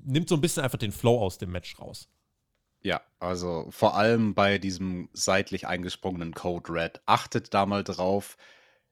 [0.04, 2.08] nimmt so ein bisschen einfach den Flow aus dem Match raus.
[2.82, 7.00] Ja, also vor allem bei diesem seitlich eingesprungenen Code Red.
[7.04, 8.36] Achtet da mal drauf.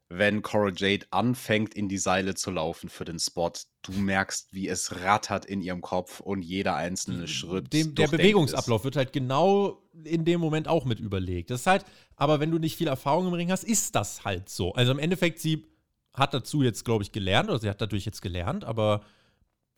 [0.09, 3.53] Wenn Cora Jade anfängt, in die Seile zu laufen für den Spot.
[3.83, 7.73] Du merkst, wie es rattert in ihrem Kopf und jeder einzelne Schritt.
[7.73, 8.85] Dem, der Bewegungsablauf ist.
[8.85, 11.51] wird halt genau in dem Moment auch mit überlegt.
[11.51, 11.85] Das ist halt,
[12.17, 14.73] aber wenn du nicht viel Erfahrung im Ring hast, ist das halt so.
[14.75, 15.67] Also im Endeffekt, sie
[16.13, 19.03] hat dazu jetzt, glaube ich, gelernt, oder sie hat dadurch jetzt gelernt, aber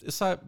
[0.03, 0.41] ist halt,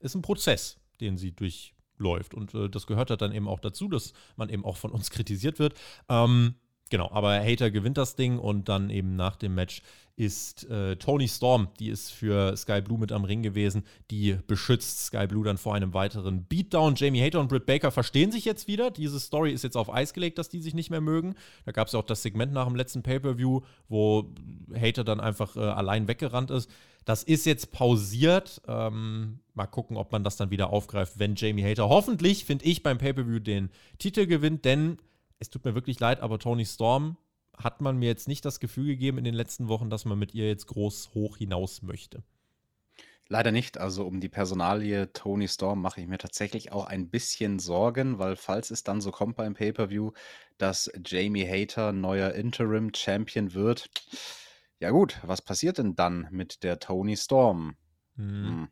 [0.00, 2.34] ist ein Prozess, den sie durchläuft.
[2.34, 5.10] Und äh, das gehört halt dann eben auch dazu, dass man eben auch von uns
[5.10, 5.74] kritisiert wird.
[6.08, 6.54] Ähm,
[6.90, 9.82] Genau, aber Hater gewinnt das Ding und dann eben nach dem Match
[10.16, 15.06] ist äh, Tony Storm, die ist für Sky Blue mit am Ring gewesen, die beschützt
[15.06, 16.94] Sky Blue dann vor einem weiteren Beatdown.
[16.96, 18.90] Jamie Hater und Britt Baker verstehen sich jetzt wieder.
[18.90, 21.36] Diese Story ist jetzt auf Eis gelegt, dass die sich nicht mehr mögen.
[21.64, 24.34] Da gab es ja auch das Segment nach dem letzten Pay-Per-View, wo
[24.78, 26.68] Hater dann einfach äh, allein weggerannt ist.
[27.06, 28.60] Das ist jetzt pausiert.
[28.68, 32.82] Ähm, mal gucken, ob man das dann wieder aufgreift, wenn Jamie Hater hoffentlich, finde ich,
[32.82, 34.98] beim Pay-Per-View den Titel gewinnt, denn
[35.40, 37.16] es tut mir wirklich leid, aber Tony Storm
[37.56, 40.34] hat man mir jetzt nicht das Gefühl gegeben in den letzten Wochen, dass man mit
[40.34, 42.22] ihr jetzt groß hoch hinaus möchte.
[43.28, 43.78] Leider nicht.
[43.78, 48.36] Also um die Personalie Tony Storm mache ich mir tatsächlich auch ein bisschen Sorgen, weil
[48.36, 50.12] falls es dann so kommt beim Pay-per-View,
[50.58, 53.88] dass Jamie Hater neuer Interim Champion wird,
[54.80, 57.76] ja gut, was passiert denn dann mit der Tony Storm?
[58.16, 58.44] Hm.
[58.44, 58.68] Hm.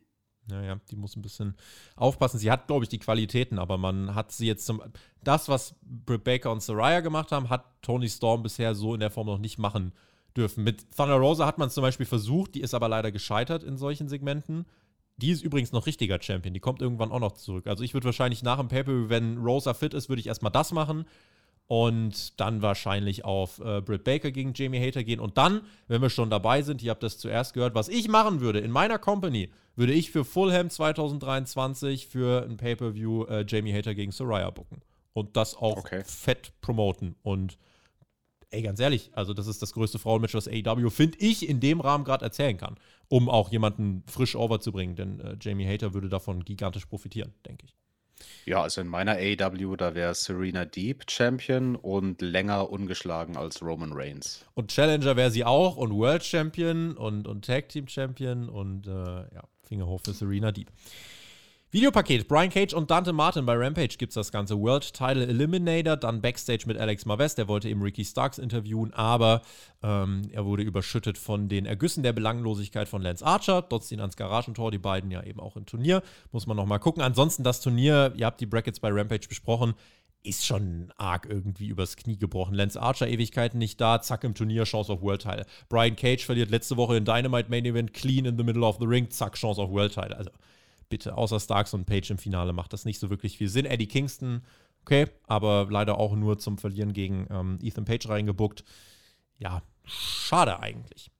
[0.49, 1.55] Naja, die muss ein bisschen
[1.95, 2.39] aufpassen.
[2.39, 4.81] Sie hat, glaube ich, die Qualitäten, aber man hat sie jetzt zum.
[5.23, 9.11] Das, was Britt Baker und Soraya gemacht haben, hat Tony Storm bisher so in der
[9.11, 9.93] Form noch nicht machen
[10.35, 10.63] dürfen.
[10.63, 13.77] Mit Thunder Rosa hat man es zum Beispiel versucht, die ist aber leider gescheitert in
[13.77, 14.65] solchen Segmenten.
[15.17, 17.67] Die ist übrigens noch richtiger Champion, die kommt irgendwann auch noch zurück.
[17.67, 20.71] Also ich würde wahrscheinlich nach dem Paper, wenn Rosa fit ist, würde ich erstmal das
[20.71, 21.05] machen
[21.69, 25.19] und dann wahrscheinlich auf äh, Britt Baker gegen Jamie Hater gehen.
[25.19, 28.41] Und dann, wenn wir schon dabei sind, ihr habt das zuerst gehört, was ich machen
[28.41, 33.93] würde in meiner Company, würde ich für Fulham 2023 für ein Pay-Per-View äh, Jamie Hater
[33.93, 34.81] gegen Soraya booken.
[35.13, 36.01] Und das auch okay.
[36.03, 37.15] fett promoten.
[37.21, 37.59] Und
[38.49, 41.81] ey, ganz ehrlich, also das ist das größte Frauenmatch, was AEW, finde ich, in dem
[41.81, 42.77] Rahmen gerade erzählen kann,
[43.09, 44.95] um auch jemanden frisch overzubringen.
[44.95, 47.78] Denn äh, Jamie Hater würde davon gigantisch profitieren, denke ich.
[48.45, 53.93] Ja, also in meiner AEW, da wäre Serena Deep Champion und länger ungeschlagen als Roman
[53.93, 54.45] Reigns.
[54.55, 58.91] Und Challenger wäre sie auch und World Champion und, und Tag Team Champion und äh,
[58.91, 60.71] ja, Finger hoch für Serena Deep.
[61.71, 65.97] Videopaket, Brian Cage und Dante Martin bei Rampage gibt es das ganze World Title Eliminator,
[65.97, 69.43] dann Backstage mit Alex Marvez, der wollte eben Ricky Starks interviewen, aber
[69.83, 74.17] ähm, er wurde überschüttet von den Ergüssen der Belanglosigkeit von Lance Archer, dotzt ihn ans
[74.17, 76.01] Garagentor, die beiden ja eben auch im Turnier,
[76.31, 77.03] muss man nochmal gucken.
[77.03, 79.75] Ansonsten das Turnier, ihr habt die Brackets bei Rampage besprochen,
[80.23, 82.55] ist schon arg irgendwie übers Knie gebrochen.
[82.55, 85.45] Lance Archer Ewigkeiten nicht da, zack im Turnier, Chance auf World Title.
[85.69, 88.87] Brian Cage verliert letzte Woche in Dynamite Main Event, clean in the middle of the
[88.87, 90.17] ring, zack, Chance auf World Title.
[90.17, 90.31] Also
[90.89, 93.65] bitte, außer Starks und Page im Finale macht das nicht so wirklich viel Sinn.
[93.65, 94.43] Eddie Kingston,
[94.81, 98.63] okay, aber leider auch nur zum Verlieren gegen ähm, Ethan Page reingebuckt.
[99.37, 101.11] Ja, schade eigentlich.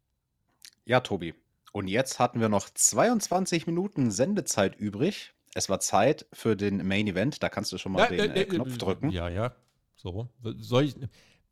[0.86, 1.34] Ja, Tobi.
[1.72, 5.34] Und jetzt hatten wir noch 22 Minuten Sendezeit übrig.
[5.54, 7.42] Es war Zeit für den Main Event.
[7.44, 9.10] Da kannst du schon mal ja, den äh, äh, Knopf drücken.
[9.12, 9.56] Ja, ja.
[9.96, 10.30] So.
[10.58, 10.96] Soll ich.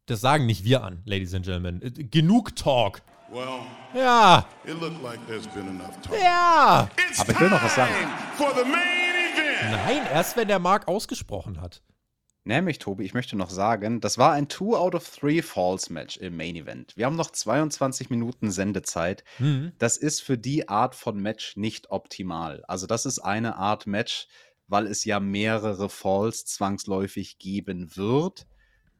[0.05, 1.81] Das sagen nicht wir an, Ladies and Gentlemen.
[1.81, 3.01] Äh, genug Talk.
[3.29, 3.59] Well,
[3.93, 4.45] ja.
[4.65, 5.19] Like
[6.21, 6.89] ja.
[7.17, 7.93] Aber ich will noch was sagen.
[9.69, 11.81] Nein, erst wenn der Mark ausgesprochen hat.
[12.45, 16.15] Nämlich, Tobi, ich möchte noch sagen, das war ein 2 out of 3 Falls Match
[16.15, 16.95] im Main Event.
[16.95, 19.25] Wir haben noch 22 Minuten Sendezeit.
[19.39, 19.73] Mhm.
[19.77, 22.63] Das ist für die Art von Match nicht optimal.
[22.69, 24.29] Also, das ist eine Art Match,
[24.69, 28.47] weil es ja mehrere Falls zwangsläufig geben wird,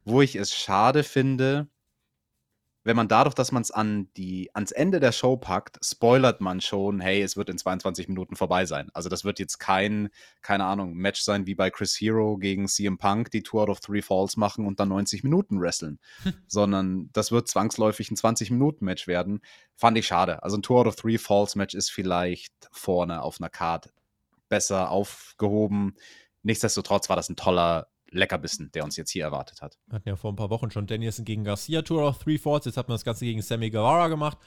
[0.04, 1.68] wo ich es schade finde,
[2.88, 6.62] wenn man dadurch, dass man es an die, ans Ende der Show packt, spoilert man
[6.62, 8.88] schon, hey, es wird in 22 Minuten vorbei sein.
[8.94, 10.08] Also das wird jetzt kein,
[10.40, 13.80] keine Ahnung, Match sein wie bei Chris Hero gegen CM Punk, die Two out of
[13.80, 15.98] Three Falls machen und dann 90 Minuten wresteln.
[16.46, 19.42] Sondern das wird zwangsläufig ein 20-Minuten-Match werden.
[19.76, 20.42] Fand ich schade.
[20.42, 23.92] Also ein Two out of Three Falls Match ist vielleicht vorne auf einer Card
[24.48, 25.94] besser aufgehoben.
[26.42, 29.78] Nichtsdestotrotz war das ein toller Leckerbissen, der uns jetzt hier erwartet hat.
[29.86, 32.66] Wir hatten ja vor ein paar Wochen schon Danielson gegen Garcia Tour of Three Forts.
[32.66, 34.38] Jetzt hat man das Ganze gegen Sammy Guevara gemacht.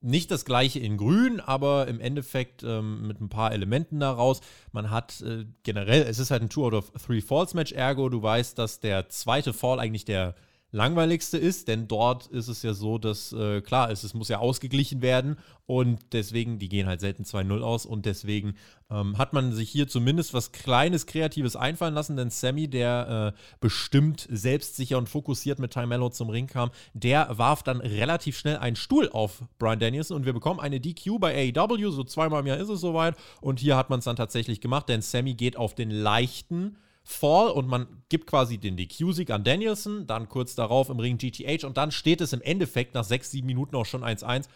[0.00, 4.40] Nicht das gleiche in Grün, aber im Endeffekt ähm, mit ein paar Elementen daraus.
[4.72, 8.20] Man hat äh, generell, es ist halt ein Tour of Three Falls Match, ergo du
[8.20, 10.34] weißt, dass der zweite Fall eigentlich der
[10.72, 14.38] langweiligste ist, denn dort ist es ja so, dass äh, klar ist, es muss ja
[14.38, 18.54] ausgeglichen werden und deswegen, die gehen halt selten 2-0 aus und deswegen
[18.90, 23.40] ähm, hat man sich hier zumindest was Kleines, Kreatives einfallen lassen, denn Sammy, der äh,
[23.60, 28.56] bestimmt selbstsicher und fokussiert mit Ty Mello zum Ring kam, der warf dann relativ schnell
[28.56, 32.46] einen Stuhl auf Brian Danielson und wir bekommen eine DQ bei AEW, so zweimal im
[32.46, 35.58] Jahr ist es soweit und hier hat man es dann tatsächlich gemacht, denn Sammy geht
[35.58, 40.88] auf den leichten Fall und man gibt quasi den DQ-Sieg an Danielson, dann kurz darauf
[40.88, 44.04] im Ring GTH und dann steht es im Endeffekt nach sechs, sieben Minuten auch schon
[44.04, 44.46] 1-1.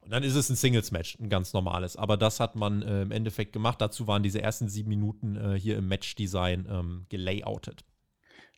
[0.00, 1.96] Und dann ist es ein Singles-Match, ein ganz normales.
[1.96, 3.80] Aber das hat man äh, im Endeffekt gemacht.
[3.80, 7.84] Dazu waren diese ersten sieben Minuten äh, hier im Match-Design ähm, gelayoutet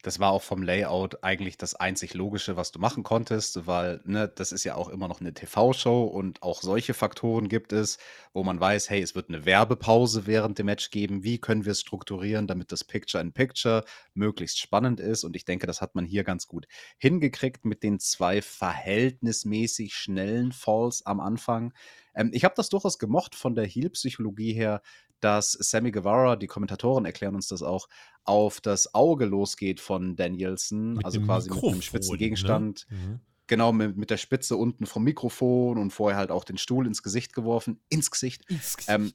[0.02, 4.28] das war auch vom Layout eigentlich das einzig Logische, was du machen konntest, weil ne,
[4.28, 7.98] das ist ja auch immer noch eine TV-Show und auch solche Faktoren gibt es,
[8.32, 11.22] wo man weiß, hey, es wird eine Werbepause während dem Match geben.
[11.22, 13.84] Wie können wir es strukturieren, damit das Picture-in-Picture
[14.14, 15.24] möglichst spannend ist?
[15.24, 20.52] Und ich denke, das hat man hier ganz gut hingekriegt mit den zwei verhältnismäßig schnellen
[20.52, 21.74] Falls am Anfang.
[22.14, 24.82] Ähm, ich habe das durchaus gemocht von der Heal-Psychologie her,
[25.20, 27.88] dass Sammy Guevara, die Kommentatoren erklären uns das auch,
[28.24, 32.18] auf das Auge losgeht von Danielson, mit also quasi Mikrofon, mit einem spitzen ne?
[32.18, 32.86] Gegenstand.
[32.90, 32.96] Ne?
[32.96, 33.20] Mhm.
[33.46, 37.02] Genau, mit, mit, der Spitze unten vom Mikrofon und vorher halt auch den Stuhl ins
[37.02, 37.80] Gesicht geworfen.
[37.88, 38.48] Ins Gesicht.
[38.48, 38.88] Ins Gesicht.
[38.88, 39.12] Ähm,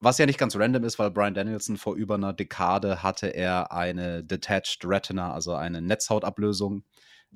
[0.00, 3.72] was ja nicht ganz random ist, weil Brian Danielson vor über einer Dekade hatte er
[3.72, 6.84] eine Detached Retina, also eine Netzhautablösung.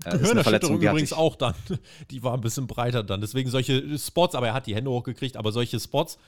[0.04, 1.54] Äh, Gehirnerschütterung übrigens auch dann.
[2.10, 3.20] Die war ein bisschen breiter dann.
[3.20, 6.18] Deswegen solche Spots, aber er hat die Hände hochgekriegt, aber solche Spots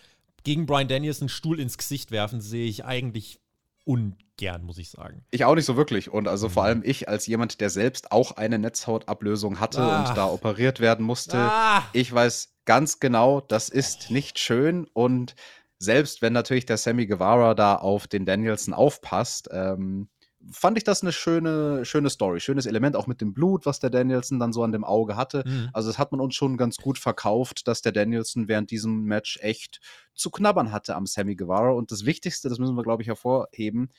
[0.45, 3.41] gegen Brian Daniels einen Stuhl ins Gesicht werfen, sehe ich eigentlich
[3.84, 5.24] ungern, muss ich sagen.
[5.30, 6.11] Ich auch nicht so wirklich.
[6.11, 6.66] Und also vor mhm.
[6.66, 10.01] allem ich als jemand, der selbst auch eine Netzhautablösung hatte ah.
[10.01, 11.84] und da operiert werden musste, ah.
[11.93, 14.87] ich weiß ganz genau, das ist nicht schön.
[14.93, 15.34] Und
[15.78, 20.09] selbst wenn natürlich der Sammy Guevara da auf den Danielson aufpasst, ähm,
[20.53, 23.90] fand ich das eine schöne, schöne Story, schönes Element, auch mit dem Blut, was der
[23.90, 25.44] Danielson dann so an dem Auge hatte.
[25.47, 25.70] Mhm.
[25.72, 29.38] Also, das hat man uns schon ganz gut verkauft, dass der Danielson während diesem Match
[29.42, 29.80] echt
[30.14, 31.70] zu knabbern hatte am Sammy Guevara.
[31.70, 33.90] Und das Wichtigste, das müssen wir, glaube ich, hervorheben: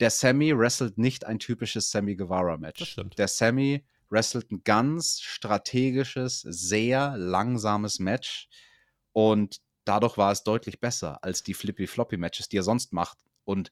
[0.00, 2.96] der Sammy wrestelt nicht ein typisches Sammy Guevara-Match.
[3.16, 8.48] Der Sammy wrestelt ein ganz strategisches, sehr langsames Match.
[9.12, 13.18] Und dadurch war es deutlich besser als die Flippy-Floppy-Matches, die er sonst macht.
[13.44, 13.70] Und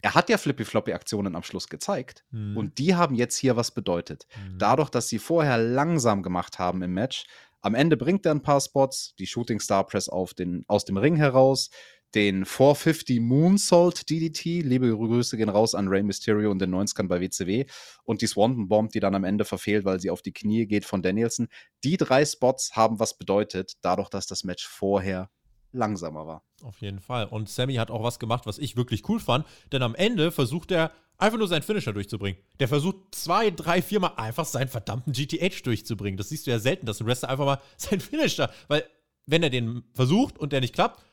[0.00, 2.24] er hat ja Flippy-Floppy-Aktionen am Schluss gezeigt.
[2.30, 2.56] Mhm.
[2.56, 4.26] Und die haben jetzt hier was bedeutet.
[4.36, 4.58] Mhm.
[4.58, 7.26] Dadurch, dass sie vorher langsam gemacht haben im Match,
[7.60, 10.96] am Ende bringt er ein paar Spots, die Shooting Star Press auf den, aus dem
[10.96, 11.70] Ring heraus,
[12.14, 17.20] den 450 Moonsault DDT, liebe Grüße gehen raus an Rey Mysterio und den 90ern bei
[17.20, 17.66] WCW
[18.04, 20.86] und die Swanton Bomb, die dann am Ende verfehlt, weil sie auf die Knie geht
[20.86, 21.48] von Danielson.
[21.84, 25.28] Die drei Spots haben was bedeutet, dadurch, dass das Match vorher
[25.72, 26.42] langsamer war.
[26.62, 27.26] Auf jeden Fall.
[27.26, 30.70] Und Sammy hat auch was gemacht, was ich wirklich cool fand, denn am Ende versucht
[30.70, 32.40] er einfach nur seinen Finisher durchzubringen.
[32.60, 36.16] Der versucht zwei, drei, viermal einfach seinen verdammten GTH durchzubringen.
[36.16, 38.84] Das siehst du ja selten, dass ein Wrestler einfach mal seinen Finisher, weil
[39.26, 41.04] wenn er den versucht und der nicht klappt,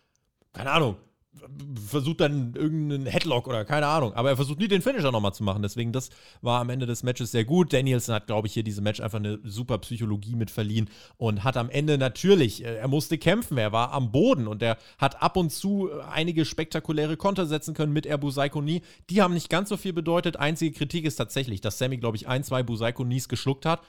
[0.54, 0.96] keine Ahnung,
[1.88, 4.14] versucht dann irgendeinen Headlock oder keine Ahnung.
[4.14, 5.62] Aber er versucht nie den Finisher nochmal zu machen.
[5.62, 6.10] Deswegen, das
[6.42, 7.74] war am Ende des Matches sehr gut.
[7.74, 11.58] Danielson hat, glaube ich, hier diesem Match einfach eine super Psychologie mit verliehen und hat
[11.58, 15.38] am Ende natürlich, äh, er musste kämpfen, er war am Boden und er hat ab
[15.38, 18.82] und zu äh, einige spektakuläre Konter setzen können mit Air Busaiko Nie.
[19.10, 20.38] Die haben nicht ganz so viel bedeutet.
[20.38, 23.82] Einzige Kritik ist tatsächlich, dass Sammy, glaube ich, ein, zwei Busaiko Nies geschluckt hat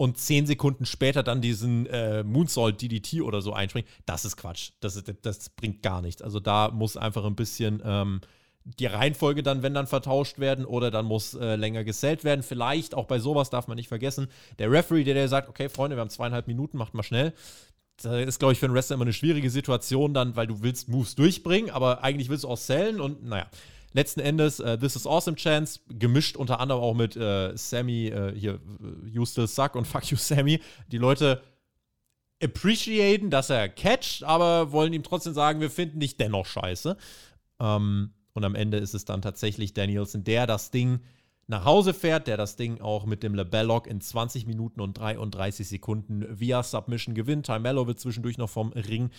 [0.00, 4.70] und zehn Sekunden später dann diesen äh, Moonsault DDT oder so einspringt, das ist Quatsch.
[4.80, 6.22] Das, das bringt gar nichts.
[6.22, 8.22] Also da muss einfach ein bisschen ähm,
[8.64, 12.42] die Reihenfolge dann, wenn dann vertauscht werden oder dann muss äh, länger gesellt werden.
[12.42, 14.28] Vielleicht, auch bei sowas darf man nicht vergessen,
[14.58, 17.34] der Referee, der, der sagt, okay, Freunde, wir haben zweieinhalb Minuten, macht mal schnell.
[18.02, 20.88] Das ist, glaube ich, für einen Wrestler immer eine schwierige Situation dann, weil du willst
[20.88, 23.50] Moves durchbringen, aber eigentlich willst du auch sellen und naja
[23.92, 28.30] letzten Endes uh, This is Awesome Chance, gemischt unter anderem auch mit uh, Sammy, uh,
[28.32, 28.60] hier,
[29.06, 30.60] You Suck und Fuck You Sammy.
[30.90, 31.42] Die Leute
[32.42, 36.96] appreciaten, dass er catcht, aber wollen ihm trotzdem sagen, wir finden dich dennoch scheiße.
[37.60, 41.00] Ähm, und am Ende ist es dann tatsächlich Danielson, der das Ding
[41.50, 45.68] nach Hause fährt, der das Ding auch mit dem Lebellock in 20 Minuten und 33
[45.68, 47.46] Sekunden via Submission gewinnt.
[47.46, 49.10] Ty Mello wird zwischendurch noch vom Ring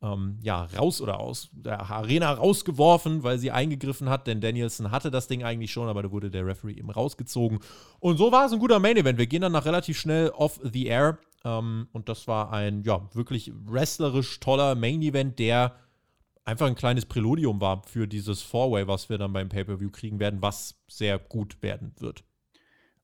[0.00, 5.10] ähm, ja, raus oder aus der Arena rausgeworfen, weil sie eingegriffen hat, denn Danielson hatte
[5.10, 7.58] das Ding eigentlich schon, aber da wurde der Referee eben rausgezogen.
[7.98, 9.18] Und so war es ein guter Main Event.
[9.18, 11.18] Wir gehen dann nach relativ schnell off the air.
[11.44, 15.74] Ähm, und das war ein, ja, wirklich wrestlerisch toller Main Event, der
[16.44, 20.42] einfach ein kleines Präludium war für dieses Four-Way, was wir dann beim Pay-Per-View kriegen werden,
[20.42, 22.24] was sehr gut werden wird.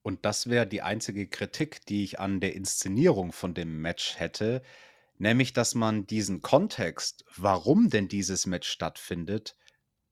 [0.02, 4.62] Und das wäre die einzige Kritik, die ich an der Inszenierung von dem Match hätte,
[5.18, 9.56] nämlich dass man diesen Kontext, warum denn dieses Match stattfindet,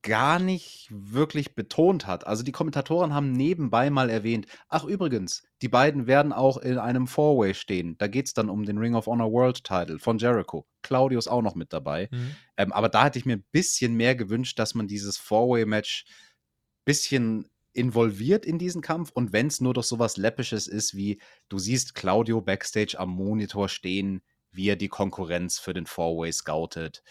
[0.04, 2.26] gar nicht wirklich betont hat.
[2.26, 7.06] Also die Kommentatoren haben nebenbei mal erwähnt, ach übrigens, die beiden werden auch in einem
[7.06, 7.96] Four-Way stehen.
[7.96, 10.66] Da geht es dann um den Ring of Honor World Title von Jericho.
[10.82, 12.08] Claudio ist auch noch mit dabei.
[12.12, 12.36] Mhm.
[12.58, 16.84] Ähm, aber da hätte ich mir ein bisschen mehr gewünscht, dass man dieses Four-Way-Match ein
[16.84, 21.58] bisschen involviert in diesen Kampf und wenn es nur doch sowas Läppisches ist, wie du
[21.58, 27.02] siehst Claudio backstage am Monitor stehen, wie er die Konkurrenz für den Four-Way scoutet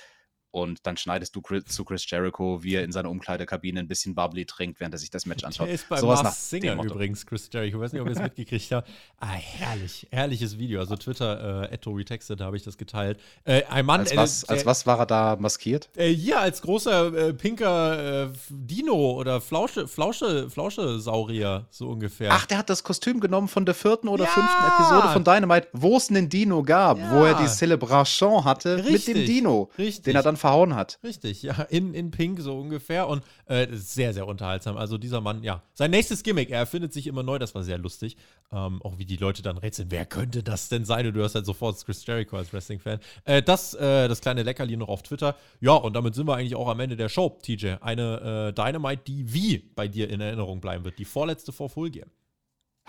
[0.54, 4.14] und dann schneidest du Chris, zu Chris Jericho, wie er in seiner Umkleidekabine ein bisschen
[4.14, 5.66] Bubbly trinkt, während er sich das Match anschaut.
[5.66, 7.78] Der ist bei so Mars Singer übrigens, Chris Jericho.
[7.78, 8.88] Ich weiß nicht, ob ihr es mitgekriegt habt.
[9.20, 10.80] Ah, herrlich, herrliches Video.
[10.80, 13.20] Also Twitter, äh, Retexted, da habe ich das geteilt.
[13.46, 15.90] Äh, ein Mann, als, was, äh, als was war er da maskiert?
[15.96, 22.32] Äh, hier als großer äh, pinker äh, Dino oder Flausche, Flausche, Flauschesaurier, so ungefähr.
[22.32, 24.30] Ach, der hat das Kostüm genommen von der vierten oder ja!
[24.30, 27.12] fünften Episode von Dynamite, wo es einen Dino gab, ja!
[27.12, 29.08] wo er die Celebration hatte Richtig.
[29.08, 30.04] mit dem Dino, Richtig.
[30.04, 31.00] den er dann verhauen hat.
[31.06, 34.76] Richtig, ja, in, in Pink so ungefähr und äh, sehr, sehr unterhaltsam.
[34.76, 37.78] Also dieser Mann, ja, sein nächstes Gimmick, er erfindet sich immer neu, das war sehr
[37.78, 38.18] lustig.
[38.52, 41.08] Ähm, auch wie die Leute dann rätseln, wer könnte das denn sein?
[41.08, 43.00] Und du hast halt sofort Chris Jericho als Wrestling-Fan.
[43.24, 45.38] Äh, das, äh, das kleine Leckerli noch auf Twitter.
[45.62, 47.76] Ja, und damit sind wir eigentlich auch am Ende der Show, TJ.
[47.80, 51.00] Eine äh, Dynamite, die wie bei dir in Erinnerung bleiben wird.
[51.00, 52.08] Die vorletzte vor Full Gear.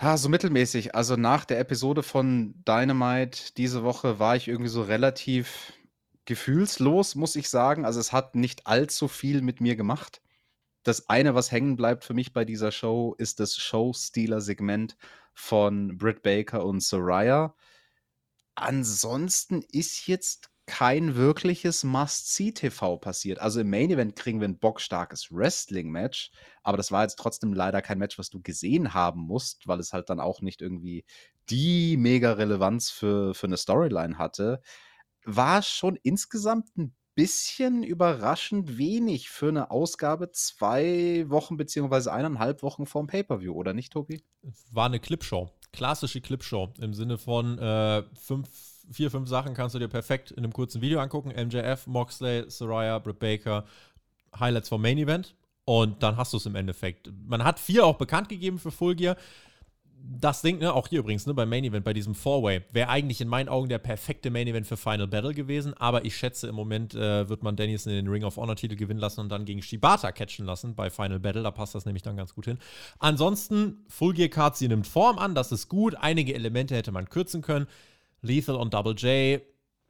[0.01, 0.93] Ja, so mittelmäßig.
[0.93, 5.71] Also nach der Episode von Dynamite diese Woche war ich irgendwie so relativ
[6.25, 7.85] gefühlslos, muss ich sagen.
[7.85, 10.21] Also es hat nicht allzu viel mit mir gemacht.
[10.83, 14.97] Das eine, was hängen bleibt für mich bei dieser Show, ist das Showstealer-Segment
[15.33, 17.55] von Britt Baker und Soraya.
[18.55, 23.39] Ansonsten ist jetzt kein wirkliches Must-See-TV passiert.
[23.39, 26.31] Also im Main Event kriegen wir ein bockstarkes Wrestling-Match,
[26.63, 29.93] aber das war jetzt trotzdem leider kein Match, was du gesehen haben musst, weil es
[29.93, 31.05] halt dann auch nicht irgendwie
[31.49, 34.61] die mega Relevanz für, für eine Storyline hatte
[35.25, 42.85] war schon insgesamt ein bisschen überraschend wenig für eine Ausgabe zwei Wochen beziehungsweise eineinhalb Wochen
[42.85, 44.21] vorm Pay-Per-View, oder nicht, Tobi?
[44.71, 45.49] War eine Clipshow.
[45.71, 48.49] Klassische Clipshow im Sinne von äh, fünf,
[48.91, 51.29] vier, fünf Sachen kannst du dir perfekt in einem kurzen Video angucken.
[51.29, 53.65] MJF, Moxley, Soraya, Britt Baker,
[54.37, 55.35] Highlights vom Main Event.
[55.65, 57.11] Und dann hast du es im Endeffekt.
[57.25, 59.17] Man hat vier auch bekannt gegeben für Full Gear
[60.07, 63.21] das Ding, ne, auch hier übrigens, ne, beim Main Event, bei diesem Four-Way, wäre eigentlich
[63.21, 66.55] in meinen Augen der perfekte Main Event für Final Battle gewesen, aber ich schätze, im
[66.55, 69.61] Moment äh, wird man Danielson in den Ring of Honor-Titel gewinnen lassen und dann gegen
[69.61, 72.59] Shibata catchen lassen bei Final Battle, da passt das nämlich dann ganz gut hin.
[72.99, 77.09] Ansonsten, Full Gear Card, sie nimmt Form an, das ist gut, einige Elemente hätte man
[77.09, 77.67] kürzen können.
[78.21, 79.41] Lethal und Double J,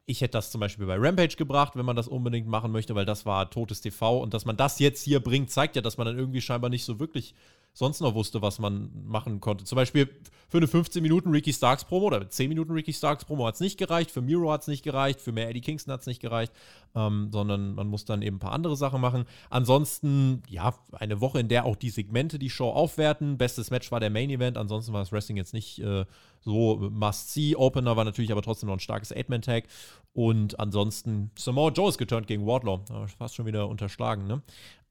[0.08, 3.06] ich hätte das zum Beispiel bei Rampage gebracht, wenn man das unbedingt machen möchte, weil
[3.06, 6.06] das war totes TV und dass man das jetzt hier bringt, zeigt ja, dass man
[6.06, 7.34] dann irgendwie scheinbar nicht so wirklich
[7.76, 9.66] sonst noch wusste, was man machen konnte.
[9.66, 10.10] Zum Beispiel
[10.48, 13.60] für eine 15 Minuten Ricky Starks Promo oder 10 Minuten Ricky Starks Promo hat es
[13.60, 16.22] nicht gereicht, für Miro hat es nicht gereicht, für mehr Eddie Kingston hat es nicht
[16.22, 16.54] gereicht,
[16.96, 19.26] ähm, sondern man muss dann eben ein paar andere Sachen machen.
[19.50, 23.38] Ansonsten, ja, eine Woche, in der auch die Segmente die Show aufwerten.
[23.38, 26.06] Bestes Match war der Main Event, ansonsten war das Wrestling jetzt nicht äh,
[26.40, 27.58] so must-see.
[27.58, 29.66] Opener war natürlich aber trotzdem noch ein starkes Eight-Man-Tag.
[30.14, 32.80] Und ansonsten, Samoa Joe ist geturnt gegen Wardlaw.
[33.18, 34.42] Fast schon wieder unterschlagen, ne?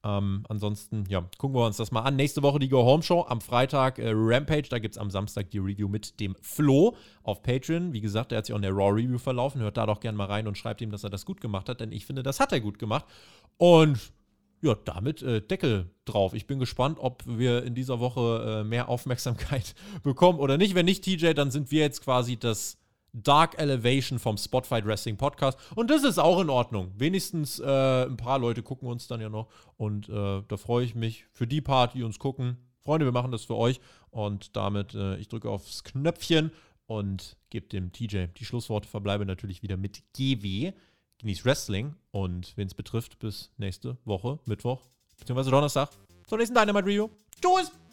[0.05, 2.17] Ähm, ansonsten, ja, gucken wir uns das mal an.
[2.17, 3.25] Nächste Woche die Go Home Show.
[3.27, 4.69] Am Freitag äh, Rampage.
[4.69, 7.95] Da gibt es am Samstag die Review mit dem Flo auf Patreon.
[7.95, 9.63] Wie gesagt, der hat sich auch in der Raw Review verlaufen.
[9.63, 11.81] Hört da doch gerne mal rein und schreibt ihm, dass er das gut gemacht hat,
[11.81, 13.07] denn ich finde, das hat er gut gemacht.
[13.57, 14.13] Und
[14.61, 16.35] ja, damit äh, Deckel drauf.
[16.35, 20.75] Ich bin gespannt, ob wir in dieser Woche äh, mehr Aufmerksamkeit bekommen oder nicht.
[20.75, 22.79] Wenn nicht, TJ, dann sind wir jetzt quasi das
[23.15, 25.59] Dark Elevation vom Spotfight Wrestling Podcast.
[25.75, 26.93] Und das ist auch in Ordnung.
[26.97, 29.49] Wenigstens äh, ein paar Leute gucken uns dann ja noch.
[29.77, 32.59] Und äh, da freue ich mich für die Part, die uns gucken.
[32.81, 33.81] Freunde, wir machen das für euch.
[34.11, 36.51] Und damit, äh, ich drücke aufs Knöpfchen
[36.87, 38.89] und gebe dem TJ die Schlussworte.
[38.89, 40.73] Verbleibe natürlich wieder mit GW.
[41.19, 41.95] Genieß Wrestling.
[42.11, 44.83] Und wen es betrifft, bis nächste Woche, Mittwoch,
[45.19, 45.91] beziehungsweise Donnerstag,
[46.27, 47.09] zur nächsten Dynamite Review.
[47.41, 47.84] Tschüss!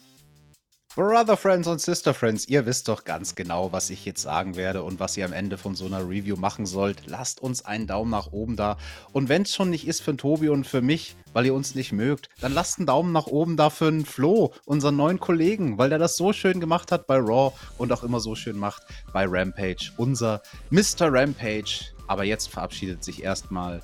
[0.94, 4.82] Brother Friends und Sister Friends, ihr wisst doch ganz genau, was ich jetzt sagen werde
[4.82, 7.06] und was ihr am Ende von so einer Review machen sollt.
[7.06, 8.76] Lasst uns einen Daumen nach oben da.
[9.10, 11.92] Und wenn es schon nicht ist für Tobi und für mich, weil ihr uns nicht
[11.92, 15.88] mögt, dann lasst einen Daumen nach oben da für einen Flo, unseren neuen Kollegen, weil
[15.88, 18.82] der das so schön gemacht hat bei Raw und auch immer so schön macht
[19.14, 19.92] bei Rampage.
[19.96, 21.10] Unser Mr.
[21.10, 21.86] Rampage.
[22.06, 23.80] Aber jetzt verabschiedet sich erstmal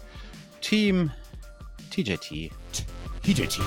[0.60, 1.10] Team
[1.90, 2.50] TJT.
[3.22, 3.60] TJT.